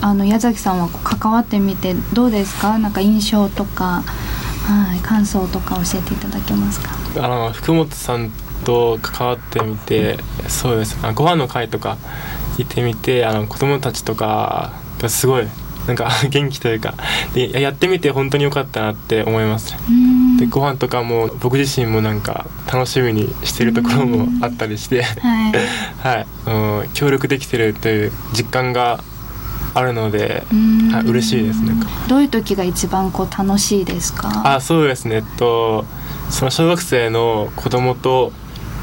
[0.00, 2.78] あの矢崎さんは関わってみてどうですか？
[2.78, 4.02] なんか印象とか、
[4.66, 6.90] はい、感想とか教えていただけますか？
[7.24, 8.30] あの福本さん
[8.64, 10.96] と関わってみてそうです。
[11.14, 11.96] ご飯の会とか
[12.58, 15.46] 行ってみてあの子供たちとかがすごい
[15.86, 16.94] なんか 元気というか
[17.34, 19.74] でやってみて本当に良かったなって思います
[20.38, 25.02] でご飯とかも僕自身もなんか楽しみにしてるところもあったりして。
[25.02, 25.52] はい、
[26.02, 29.02] はい、協力できてるという実感が
[29.74, 30.44] あるので、
[30.92, 31.72] はい、嬉しいですね
[32.08, 34.54] どういう時が一番こう楽しいですか？
[34.54, 35.16] あそうですね。
[35.16, 35.84] えっと
[36.30, 38.32] その小学生の子供と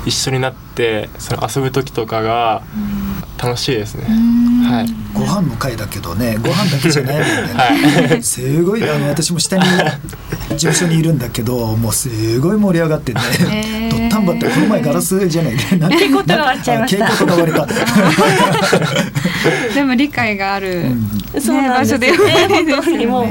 [0.05, 2.61] 一緒になってその遊ぶ時とかが
[3.41, 4.03] 楽しいですね。
[4.05, 5.00] はい。
[5.13, 7.53] ご飯の会だけどね、ご飯だけじゃないもんね。
[7.53, 9.63] はい、すごいあの私も下に
[10.49, 13.21] 事務所にいるんだけど、もうすごい盛り上がってね。
[13.91, 15.57] ドッタンバってこの前ガラスじゃない？
[15.57, 17.05] けど、蛍光灯が割っちゃいました。
[17.07, 17.77] 蛍光灯が割れ
[18.69, 19.73] た。
[19.75, 20.81] でも理解がある、
[21.33, 22.17] うん、そう場所で、ね、
[22.49, 23.25] 本当にもう。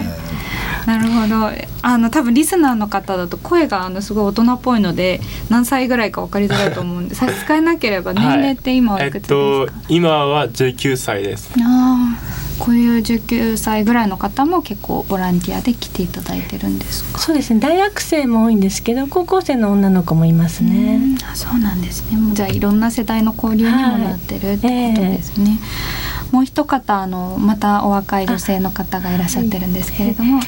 [0.91, 1.51] なるほど。
[1.83, 11.53] あの多分リスナーの方だと声があのすごい大人っぽいので何歳ぐらいか分かりづらいと思うんで差し支えなければ年齢って今はいくつですか、はいえっと、今は19歳です。
[11.63, 12.19] あ
[12.59, 17.61] こういう19歳ぐらいの方も結構ボランティアで来ていただいてるんですそうですね。
[17.61, 21.17] 大学生も多いんですけど高校生の女の子もいますね。
[21.31, 22.19] あそうなんですね。
[22.35, 25.55] じゃあいろんな世代の交流にもなってるってことですね、はい。
[25.55, 30.41] えーもう一方あのまたお若い女性の方がいらっしゃってるんですけれども、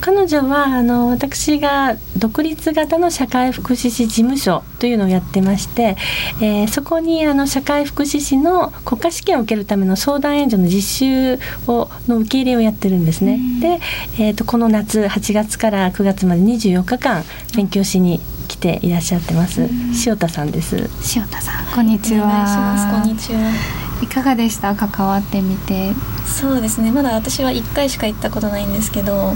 [0.00, 5.96] 彼女はあの私が独立型の社会福祉士事務所というのをやってまして、
[6.40, 11.38] えー、そこにあの社会福祉士の国家試験を受けるための相談援助の実習
[11.70, 13.38] をの受け入れをやってるんですね。
[13.60, 13.80] で、
[14.22, 17.22] えーと、この夏8月から9月まで24日間
[17.56, 19.68] 勉強しに来ていらっしゃってます。
[20.04, 20.90] 塩田さんです。
[21.14, 23.00] 塩田さん、こんにちは。
[23.00, 23.77] こんにちは。
[24.02, 24.74] いかがでした？
[24.74, 25.92] 関わってみて。
[26.26, 26.92] そうですね。
[26.92, 29.34] まだ私は1回しか行ったことないんですけど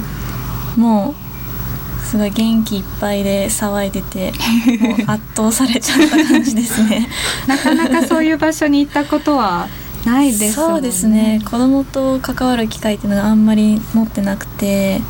[0.76, 4.32] もうすごい元気いっぱいで騒いでて
[4.80, 7.08] もう圧倒されちゃった感じですね。
[7.48, 9.68] なかなかそういう場所に行ったことは
[10.04, 11.40] ないです、ね、そうですね。
[11.44, 15.00] 子供と関わる機会っていうのがあんまり持ってなくて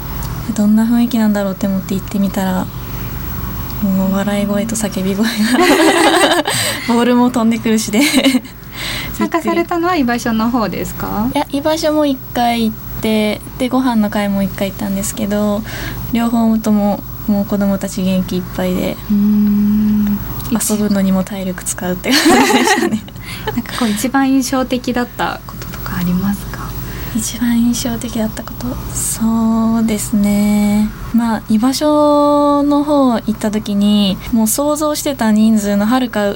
[0.57, 2.67] どんな雰囲気なんだろうって思って行ってみたら
[3.83, 5.25] もう笑い声と叫び声が
[6.95, 8.01] ボールも飛んでくるしで
[9.19, 11.29] 参加されたのは居場所の方ですか？
[11.35, 15.63] いや居場所も一回行ってでご飯の会も一回行ったんですけど
[16.13, 23.03] 両方とももう子供たち元気いっぱいで遊ぶのにも体力使うって感じでしたね。
[23.47, 26.63] なんかこう一番印象的だったこととかありますか？
[27.15, 28.67] 一番印象的だったこと？
[28.95, 30.89] そうですね。
[31.15, 36.35] まあ居場所の方行った時にもう想像してた人数のはるか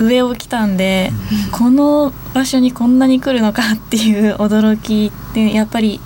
[0.00, 1.10] 上を来たんで、
[1.52, 6.00] この場所にこんなに来るのかっていう驚きってやっぱり、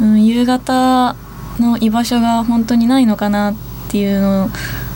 [0.00, 1.16] うん、夕方
[1.58, 3.54] の居場所が本当にないのかなっ
[3.88, 4.48] ていうのを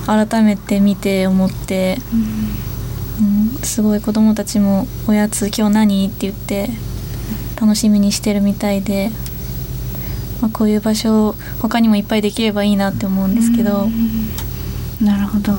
[0.06, 1.98] 改めて見て思って、
[3.20, 6.70] うん、すごい子供たちも「おやつ今日何?」って言って
[7.60, 9.10] 楽しみにしてるみたいで、
[10.40, 13.88] まあ、こういう場所他にもいっぱいできればいいなって思うんですけど。
[15.00, 15.52] なるほど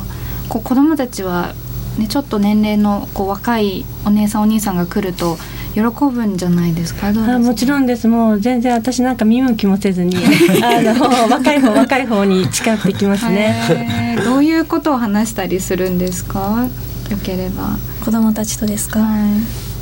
[0.50, 1.54] こう子供たちは、
[1.98, 5.38] ね、ちょっと年齢のこう若いお姉さんお兄さんが来ると
[5.74, 7.12] 喜ぶんじゃないですか？
[7.14, 7.36] すか？
[7.36, 8.08] あもちろんです。
[8.08, 10.16] もう全然私なんか見向きもせずに、
[10.64, 14.18] あの若い方若い方に近寄ってきますね。
[14.24, 16.68] どういうことを話したりするんですか？
[17.10, 17.78] よければ。
[18.04, 19.00] 子供たちとですか？
[19.00, 19.30] はい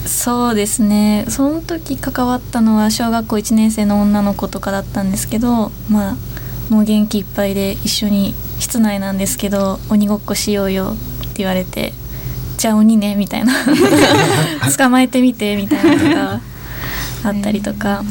[0.07, 6.15] そうですねその時関わったのは小学校1年生の女の子とかだったんですけどまあ
[6.69, 10.95] もう元気いっぱいで一緒に室内なんですけど鬼ごっこしようよっ
[11.29, 11.93] て言われて
[12.65, 13.53] じゃあ鬼ねみたいな。
[14.75, 16.41] 捕まえてみてみたいなとか
[17.25, 18.03] あったりとか。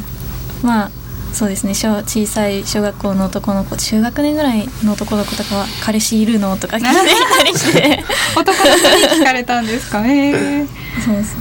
[0.63, 0.91] まあ
[1.33, 1.73] そうですね。
[1.73, 8.01] 小小さい小学校の男の子中学年ぐらいの男の子とかは「彼氏いるの?」とか聞いていたりして。
[8.33, 10.65] 男の子に聞かれたんですかね。
[11.03, 11.35] そうです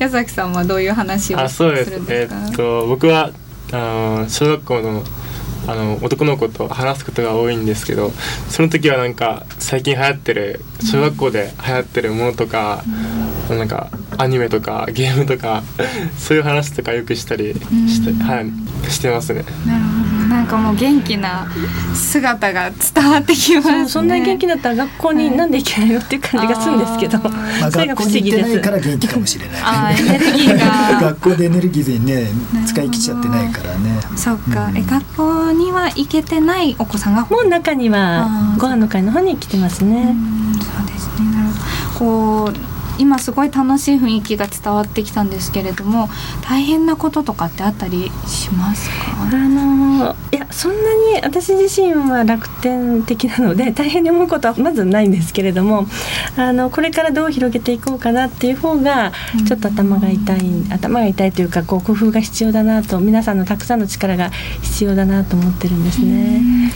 [0.00, 1.90] 矢崎さんはどういう話をするんです
[2.28, 2.34] か？
[2.40, 3.30] えー、っと僕は
[3.70, 5.04] あの小学校の
[5.66, 8.10] あの男の子と話すことが多いんですけど
[8.48, 12.82] その時はなんか最近流行ってる小学校で流行ってるものとか、
[13.50, 15.62] うん、なんかアニメとかゲームとか
[16.18, 19.44] そういう話とかよくしたりして、うん、はいしてますね。
[19.66, 19.91] なるほど
[20.32, 21.46] なんかもう元気な
[21.94, 28.60] 姿が伝わってきます、ね、そんな元気だったら学校になんで行けないのっていう感じがするんですけど、まあ、それが不思議です。
[28.60, 31.00] から元気かもしれない、 エネルギーが。
[31.00, 32.30] 学校でエネルギーでね
[32.66, 34.00] 使い切っちゃってないからね。
[34.16, 37.26] そっか、うん、え学校には行けてないお子さんが？
[37.28, 40.16] もう中にはご飯の会の方に来てますね。
[40.60, 41.30] そうですね。
[41.36, 41.48] なる
[41.98, 42.52] ほど。
[42.52, 46.08] こう今すごい楽しい雰囲気が伝わってきたんですけれども
[46.42, 48.94] 大変なこととかってあったりしますか？
[49.32, 50.78] あのいやそんな
[51.18, 55.86] に私自身は楽天的なので 大変に思うことはまずないんですけれども
[56.36, 59.12] あのこれからどう広げていこうかなっていう方が
[59.46, 64.30] ちょっと頭が痛い、うん、頭が痛いというかこう工夫が必要だなと皆さんのたくさんの力が
[64.62, 66.72] 必要だなと思ってるんですね。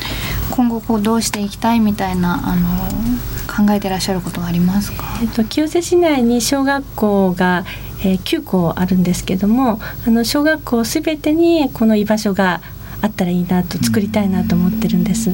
[0.51, 2.69] 今後こうどうしていきたいみたいなあの
[3.47, 7.65] 考えてらっしゃることはありますか、えっと、清瀬市内に小学校が、
[8.01, 12.61] えー、9校あるんですけどもあの小学校すべてにこの居場所が
[13.03, 15.31] あったらいいなと作りたいなと思ってるんです。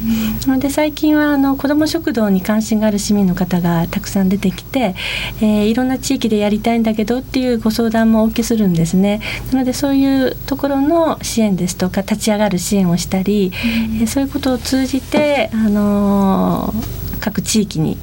[0.46, 4.94] なので最近はあの子ども食堂に関心がある市民の方がたくさん出てきて、
[5.40, 9.20] えー、いろんな地域でやりたいんだけどっていうご相談もお受けするんですね。
[9.52, 13.52] なのでそういうところの支援ですとか立ち上がる支援をしたり、
[14.00, 17.96] えー、そういうことを通じてあのー、各地域に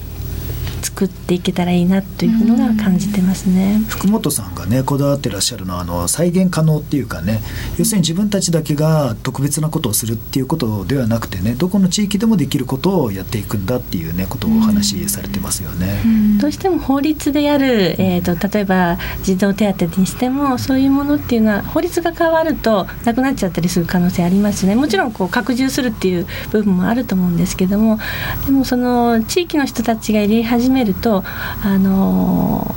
[1.00, 3.82] 作っていけたらいいなというのが感じてますね。
[3.88, 7.40] 福本さんがねこだわってらっしゃるのはあの再現可能っていうかね
[7.78, 16.02] 要するに自分たちだけが特別なことをするっていうことではなくてねどこの地域でもできることをやっていくんだっていうねことをお話しされてますよね。
[16.38, 24.76] どうしても法律でやる、えーと、例えば児童手当にしてもそういうものっていうのは法律が変わるとなくなっちゃったりする可能性ありますね。
[24.76, 28.00] もちろんこう拡充するっていう部分もあると思うんですけども
[28.46, 31.24] でもその地域の人たちが入れ始めると
[31.64, 32.76] あの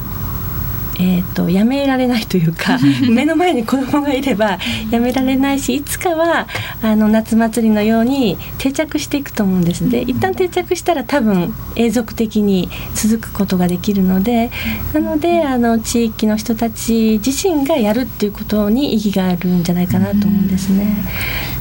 [1.03, 2.79] えーと、やめられないというか
[3.11, 4.59] 目の前に子供がいれば
[4.90, 6.46] やめられないしいつかは
[6.83, 14.51] あの夏祭りのように定着していくと思うんですで一旦定着したら多分永続的に続くことができるので
[14.92, 20.96] なのであの地域の人たち自身がやるっていうことに意義があるんじゃないかなと思うんですね。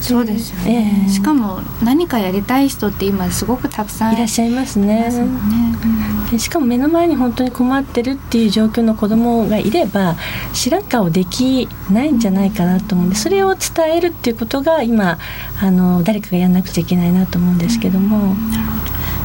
[0.02, 5.08] そうですよね、えー、しかも何かやりたい人って今すごくたくさんいらっしゃいますね。
[5.12, 5.26] すね。
[5.26, 10.16] うん、でしかも目の前に本当に困ってるっていう状況の子どもがいれば
[10.54, 15.20] 知らん顔できないんじゃないかなと思うんでそれを伝えるっていうことが今
[15.62, 18.36] あの誰かがやんなくちゃいけないなと思うんですけども。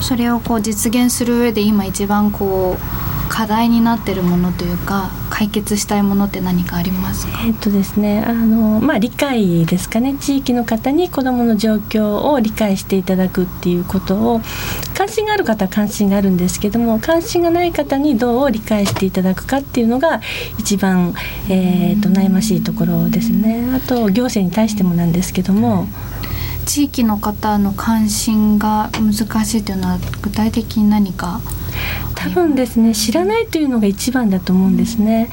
[0.00, 7.40] それをこう実現する上で今一番こう課題になってるものというか解決したいものって何かありますか？
[7.44, 10.14] えっとですねあのまあ理解ですかね。
[10.14, 14.40] 地域の方に子どもの状況を理解していただくっていうことを
[14.94, 20.20] 関心がある方は関心があるんですけども関心がない方にどう理解していただくかっていうのが
[20.58, 21.14] 一番、
[21.50, 23.68] えー、と悩ましいところですね。
[23.74, 25.86] あと行政に対してもなんですけども。
[26.66, 31.40] 地域の方の関心が難しいというのは具体的に何か？
[32.16, 35.28] 多分ですね知らないというのが一番だと思うんですね。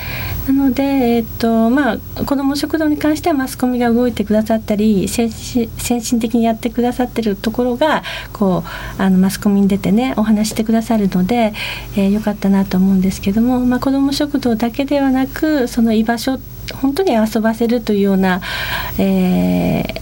[0.48, 8.04] なので、えっとまあ、子ども食堂に関してはマスコミが動いてくださったり先進的にやってくださってるところが
[8.34, 8.64] こ
[9.00, 11.54] うあのマスコミに出てねお話してくださるので、
[11.96, 16.38] えー、よかったなと思うんですけども、まあ、子ども食堂だけではなくその居場所
[16.82, 18.42] 本当に遊ばせるというような、
[18.98, 20.02] えー、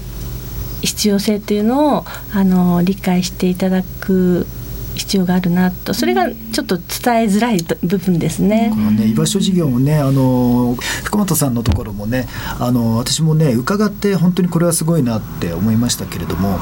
[0.81, 4.47] 必要性というのをあの理解していただく
[4.95, 6.87] 必要があるなとそれがちょっと伝え
[7.25, 8.71] づらい部分ですね。
[8.73, 12.27] このね居場所事業もねあの福本さんのところもね
[12.59, 16.57] あの私もね伺って本当にこれはすごいなって思いましたけれども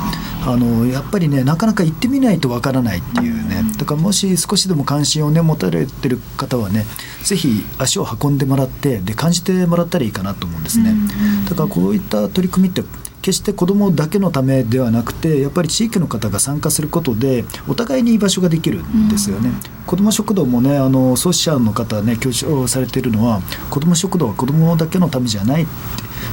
[0.45, 6.85] あのやっぱりねなかなか行ってみないとわからないっていうねだからもし少しでも関心をね持たれてる方はね
[7.23, 10.93] ぜひ足を運んでもらってで感じてもらったらいいかなと思うんですね。
[11.49, 12.83] だからこういった取り組みって
[13.21, 19.49] 決して子どもだけのためではなくてやっぱり地域の方が参加することでお互いに居場所ができるんですよね。
[19.49, 25.67] うん、子ども食堂もねあの創始者の方ね強調されているのは子ども食堂は子どもだけのためじゃない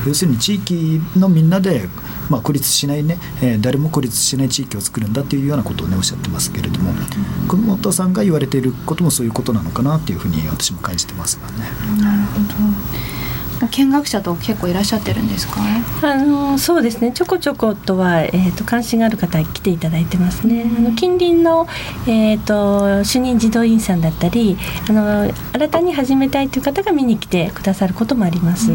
[0.07, 1.89] 要するに地域のみんなで、
[2.31, 6.93] まあ、孤立しないね、えー、誰も孤立しない地域を作るんだっていうようなことをねおっしゃってますけれども
[7.49, 12.03] 久保本さんが言われていることもそういうことなのかなっていうふうに私も感じてますがね。
[12.03, 13.16] なるほど
[13.71, 15.61] 見学者と結構いらっしゃってるんですか
[16.03, 21.67] あのそうですねちょこちょことは、えーと、関心がある方来ていただいてますね、あの近隣の、
[22.07, 24.57] えーと、主任児童員さんだったり
[24.89, 28.71] あの新たに始めたいという方が見に来てくださることもあります。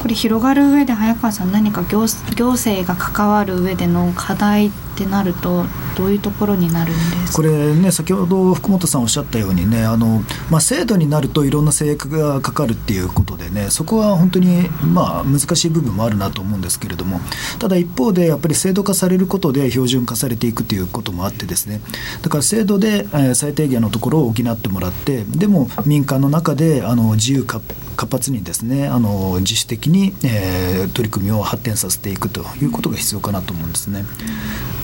[0.00, 5.64] これ広がる上で早川さん何か行行政が関わる上での課題ってなると
[5.96, 17.20] どういうところになるんですこれね先ほど福本さんおっしゃったようにねあの、まあ、制度になるといろんな制約がかかるっていうことでねそこは本当にまあ難しい部分もあるなと思うんですけれども
[17.58, 21.80] ただ一方でやっぱり制度化されることで標準化されていくということもあってですね
[22.22, 27.62] だから制度で、最低限のところを補ってもらってでも民間の中であの自由活
[28.10, 34.04] 発にですねあの自主的に、えー、取り組みを発展させていくということが必要かなと思うんですね。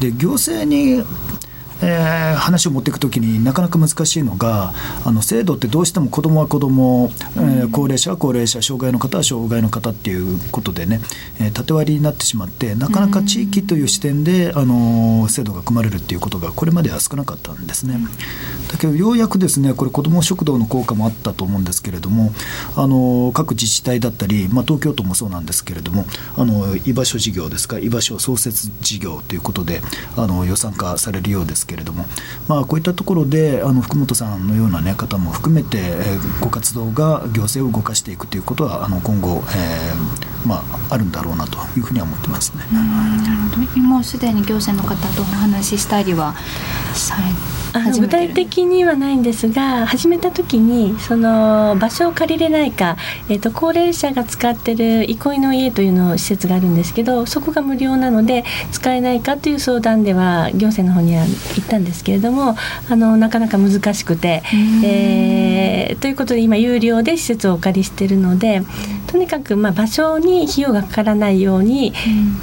[0.01, 1.03] で行政に
[1.83, 4.73] えー、話を持っていくときになかなか難しいのが
[5.05, 11.01] あの制度ってどうしても子どもは子ども、えー、高齢者は高齢者障害の方は障害の方っていうことでね、
[11.41, 17.99] えー、縦割りになってしまってなかなか地域という視点で、あの制度が組まれるっていうことがこれまでは少なかったんですね。
[18.69, 22.33] だけどようやくですねこれ子ども食堂の効果もあったと思うんですけれども
[22.77, 26.05] あの各自治体だったり、まあ、東京都もそうなんですけれども
[26.37, 29.81] あの居場所事業ですか居場所創設事業ということで
[30.17, 32.07] あの予算化されるようですけれども、
[32.49, 42.65] まあ、こういったところであの福本さんのような、ね、方も含めて、えー、ご活動が行政を動かしていくということはあの今後、えーまあ、あるんだろうなというふうには思ってますね。
[42.73, 46.35] なるほどもうすでに行政の方とお話ししたりは
[46.95, 47.58] され
[48.01, 52.97] 具体的にはないんですが始めた時にその場所を借りれないか、
[53.29, 62.57] えーと、高齢者が使ってる憩いの家というの施設があるんですけどそこが無料なので使えないかという相談では行政の方には行ったんですけれども
[62.89, 64.43] あのなかなか難しくて、
[64.85, 68.63] えー、ということで今有料で施設をお借りしているので
[69.09, 71.93] とにかくまあ場所に費用がかからないように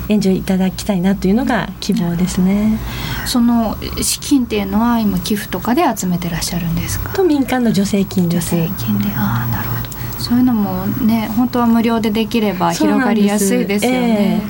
[0.09, 2.79] 援助いただきたいなというのが希望ですね。
[3.25, 7.13] その資金っていうのは今寄付とかで集めてらっしゃるんですか？
[7.13, 9.05] と民間の助成金助成金で。
[9.15, 9.95] ああなるほど。
[10.19, 14.41] そういうのもね本当は無料でできれば広がりやすいですよね。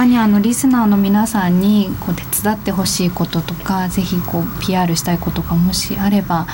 [0.00, 6.46] 他にあのリスナーの皆さんにこう手伝ってほしいこととかぜひこう PR したいことがもしあれば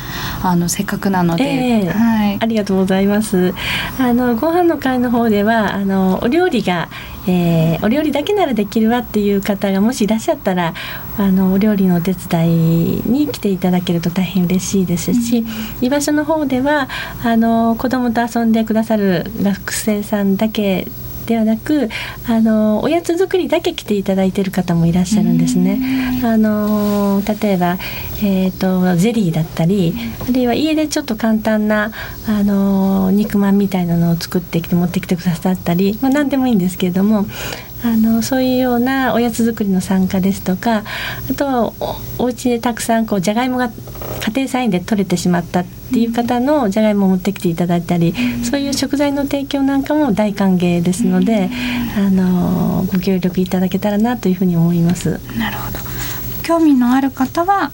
[0.42, 3.55] あのせっかくなので、えー、はい、ありがとうございます。
[4.01, 6.88] あのご飯の会の方ではあのお料理が
[7.28, 10.74] えー、お料理だけならできるわっていう方がもしいらっしゃったら
[11.18, 15.47] あのお料理のお手伝いに来ていただけると大変嬉しいですし、うん、
[15.84, 16.88] 居場所の方では
[17.24, 20.86] あの子どもと遊んでくださる学生さんだけ
[21.27, 21.89] ではなく
[22.29, 26.20] あのおやつ作りだけ来ていただいている方もいらっしゃるんですね。
[26.24, 27.79] あの例えば、
[28.22, 31.93] えーと、ゼリーだったりあるいは家でちょっと簡単な
[32.29, 37.27] あの肉まんみたいなのを作ってきて持ってきてくださったり、まあ、何でもいいんですけれども
[37.85, 40.83] あのそういうようなおやつ作りの参加ですとか
[41.31, 41.72] あとは
[42.18, 48.12] おお家でたくさんこうじゃがいもが家庭菜園で取れてしまったっていう方のじゃがいもを持ってきていただいたり、
[48.45, 51.49] そういう食材の提供なんかも大歓迎ですので、
[51.97, 55.20] あのご協力いただけたらなというふうに思います。
[55.39, 55.79] なるほど。
[56.43, 57.70] 興味のある方は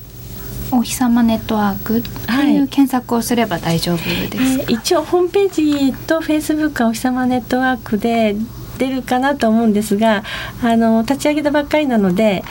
[0.70, 8.34] お日様ネットワークという検索をすれば大丈夫ですか、えー一応ホームページとフェイスブックはお日様ネットワークで
[8.82, 10.24] 出るかなと思うんですが
[10.60, 12.42] あの立ち上げたばっかりなので、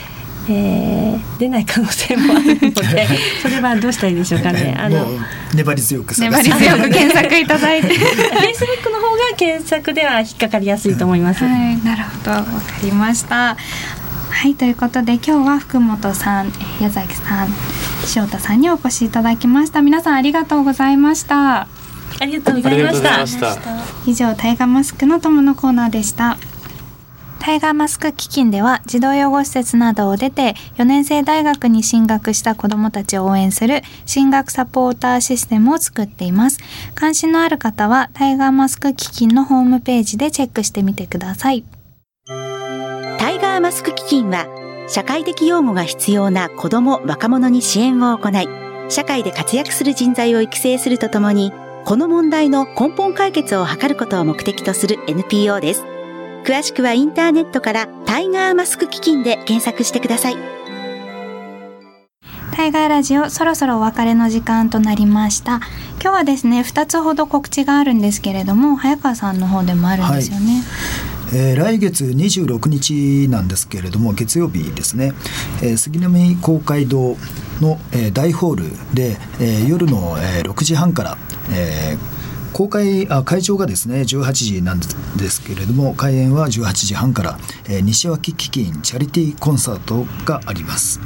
[0.48, 1.02] えー
[1.38, 3.08] 出ない可能性もあるので
[3.42, 4.76] それはどうしたらいいでしょうかね。
[4.78, 5.06] あの
[5.54, 11.44] 粘り強く探粘り強く検索いただいてフェイスブックの方が検索では引っかかりやすいと思います。
[11.44, 12.46] はい、なるほど、わか
[12.82, 13.56] りました。
[14.30, 17.48] はい、ということで今日は福本さん、えー矢崎さん、
[18.16, 19.82] 塩田さんにお越しいただきました。
[19.82, 21.66] 皆さんありがとうございました。
[22.20, 22.92] ありがとうございま。
[22.92, 23.00] し
[23.38, 23.64] た
[24.06, 26.36] 以上、タイガーマスクの友のコーナーでした。
[27.38, 36.60] タイガーマスク基金では児童養護施設などを出て4年生大学に進学した子どもたちを応援する進学サポーターシステムを作っています。
[36.94, 41.64] 関心のある方はタイガーマスク基金のホームページでチェックしてみてください。
[43.18, 44.46] タイガーマスク基金は、
[44.88, 48.48] 社会的養護が必要な子ども・若者に支援を行い、
[48.88, 51.52] 社会で活躍する人材を育成するとともに、
[51.84, 55.84] この問題の根本解決を図ることを目的とする NPO です。
[56.44, 60.36] 詳しくはインターネットからタイガーマスク基金で検索してください。
[62.54, 65.56] タイガーラジオそろそろお別れの時間となりました
[66.02, 70.62] 今日はですね2つほど告知があるんですけれども早川さんの方でもあるんですよね、
[71.34, 75.14] えー来月26日なんですけれども月曜日ですね、
[75.62, 77.16] えー杉並公会堂
[77.62, 81.16] の、えー大ホールで、えー夜の、えー6時半から、
[81.50, 82.22] えー
[82.52, 84.86] 公開あ会場がですね18時なんで
[85.26, 91.00] すけれども開演は18時半から、えー西脇基金チャリティーコンサートがあります。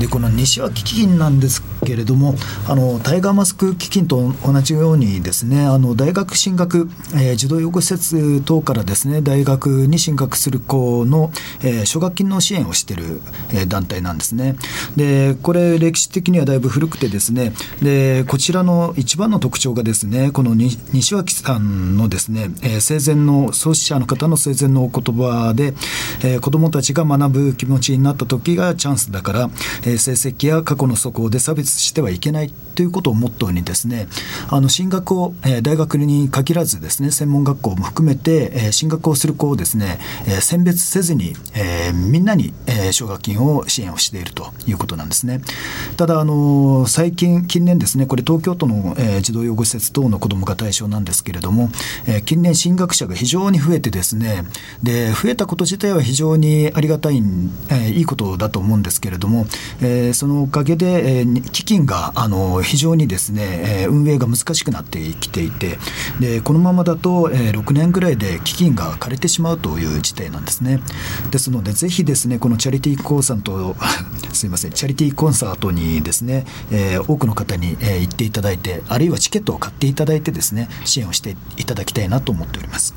[0.00, 2.34] でこの西脇基金なんですけれども
[2.66, 11.30] あのタイガーマスク基金と同じようにですねあの大学進学、えー児童養護施設等からですね大学に進学する子の、
[11.62, 13.20] えー奨学金の支援をしている、
[13.52, 14.56] えー団体なんですね。
[14.96, 25.74] でこれ歴史的にはだいぶ古くてですねでこちらの一番の特徴がですねこの西脇さんのですね、えー生前の創始者の方の生前のお言葉で、
[26.24, 29.50] えー子どもたちが学ぶ気持ちになった時がチャンスだから、
[29.98, 34.08] 成績や過去の素行で差別してはいけないということをモットーにですね
[34.48, 45.40] あの進学を、えー大学に限らずですね専門学校も含めて、えー進学をする子をですね、えー選別せずに、えーみんなに、えー奨学金を支援をしているということなんですね。
[45.96, 51.70] ただあの最近近年ですねこれ東京都の、えー児童養護施設等の子どもが対象なんですけれども、
[52.06, 54.44] えー近年進学者が非常に増えてですね
[54.82, 59.46] で増えたこと自体は非常にありがたい、えーいいことだと思うんですけれども、
[59.82, 65.78] えーそのおかげで、えー基金があの非常にですね、えー運営が難しくなってきていて
[66.20, 70.80] でこのままだと、えー6年ぐらいで基金が枯れてしまうという事態なんですね
[71.30, 73.76] ですのでぜひですねこのチャリティーコンサート
[74.32, 82.94] すいませんチャリティーコンサートにですね、えー多くの方に、えー行っていただいてあるいはチケットを買っていただいてですね支援をしていただきたいなと思っております。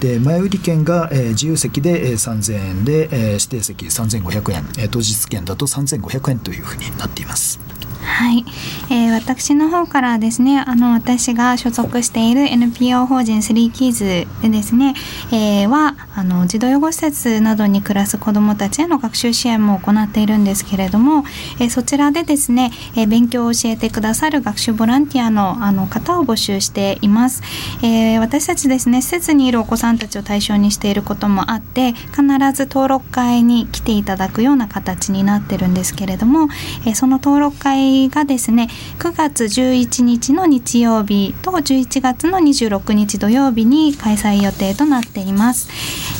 [0.00, 7.58] で前売り券が、えー自由席で、えー3000円で、えー指定席3500円、えー当日券だと3500円というふうになっています。
[8.00, 8.44] はい、
[8.90, 14.94] えー私の方からですねあの私が所属している NPO 法人スリーキーズでですね、
[15.30, 21.24] えーはあの児童養護施設などに暮らす子どもたちへの学習支援も行っているんですけれども、
[21.60, 27.42] えーそちらでですね、えー勉強を教えてくださる学習ボランティアのあの方を募集しています、
[27.82, 36.48] えー私たちですね施設にいるお子さんたちを対象にしていることもあって必ず登録会に来ていただくような形になってるんですけれども、
[36.86, 45.68] えその登録会がですね9月11日の日曜日と11月の26日土曜日に開催予定となっています。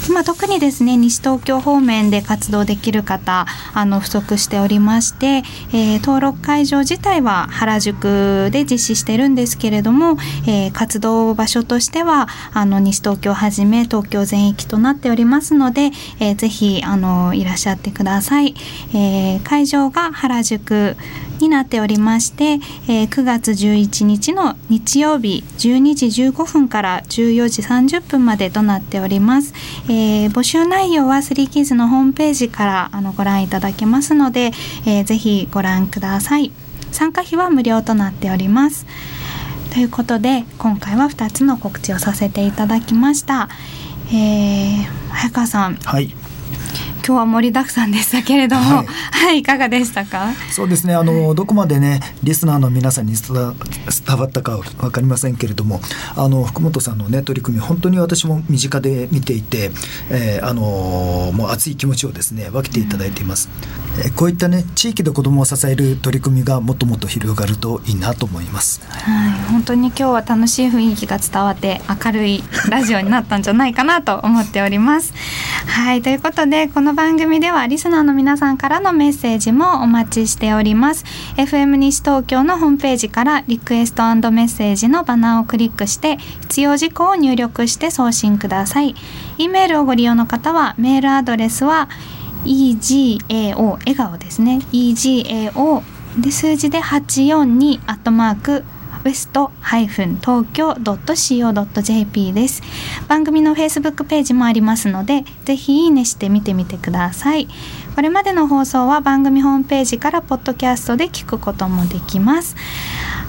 [0.09, 10.17] 今特にですね西東京方面で活動できる方あの不足しておりまして、えー登録会場自体は原宿で実施してるんですけれども、
[10.47, 18.55] えー活動場所としてはあの西東京はじめ東京全域となっておりますので、えーぜひあのいらっしゃってください、
[18.95, 20.97] えー会場が原宿
[21.41, 29.55] になっておりまして、えー9月11日の日曜日12時15分から14時30分までとなっております、
[29.89, 34.53] えー募集内容はスリーキーズのホームページからあのご覧いただけますので、
[34.87, 36.53] えーぜひご覧ください。
[36.91, 38.87] 参加費は無料となっております。
[39.73, 43.49] ということで今回は2つの告知をさせていただきました、
[44.09, 45.77] えー、早川さん。
[45.77, 46.15] はい。
[47.07, 50.33] 今日は盛りだくさんでしたけれども、は、はいいい、かがでしたか？
[50.51, 50.95] そうですね。
[50.95, 53.55] あのどこまでねリスナーの皆さんに伝わ
[54.25, 55.81] ったか分かりませんけれども
[56.17, 59.71] あの福本さんのね取り組み本当に私も身近で見ていて、
[60.11, 63.49] えーあのもう熱い気持ちをですね分けていただいています、
[64.05, 68.81] えーこういったね地域で子どもを支える取り組みがもっともっと広がるといいなと思います。
[68.89, 75.13] はい、本当に今日は楽しい雰囲気が伝わって明るいラジオになったんじゃないかなと思っております。
[75.67, 81.05] はい、ということでこのの番組ではリスナーの皆さんからのメッセージもお待ちしております。
[81.37, 88.95] FM 西東京のホームページからリクエストメッセージのバナーをクリックして必要事項を入力して送信ください。
[89.37, 91.91] e メールをご利用の方はメールアドレスは
[92.47, 95.83] egao 笑顔ですね egao
[96.19, 98.65] で数字で842アットマーク
[99.05, 102.63] ウエスト東京 .co.jp です。
[103.09, 107.49] 番組のフェイスブックページもありますのでぜひいいねして見てみてください。
[107.99, 112.55] これまでの放送は番組ホームページからポッドキャストで聞くこともできます。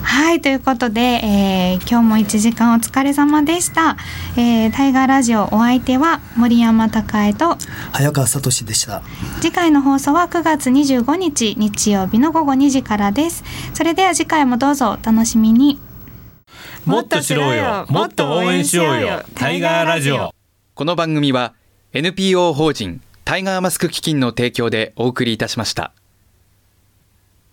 [0.04, 3.98] はいということで、えー今日も1時間お疲れ様でした、
[4.38, 7.58] えータイガーラジオお相手は森山孝恵と
[7.94, 9.02] 早川聡でした。
[9.42, 13.44] 次回の放送は9月25日日曜日の午後2時からです。
[13.74, 15.80] それでは次回もどうぞお楽しみに。
[16.86, 17.88] もっと知ろうよ。
[17.90, 19.24] もっと応援しようよ。
[19.34, 20.32] タイガーラジオ。
[20.76, 21.56] この番組は
[21.92, 25.94] NPO 法人タイガーマスク基金の提供でお送りいたしました。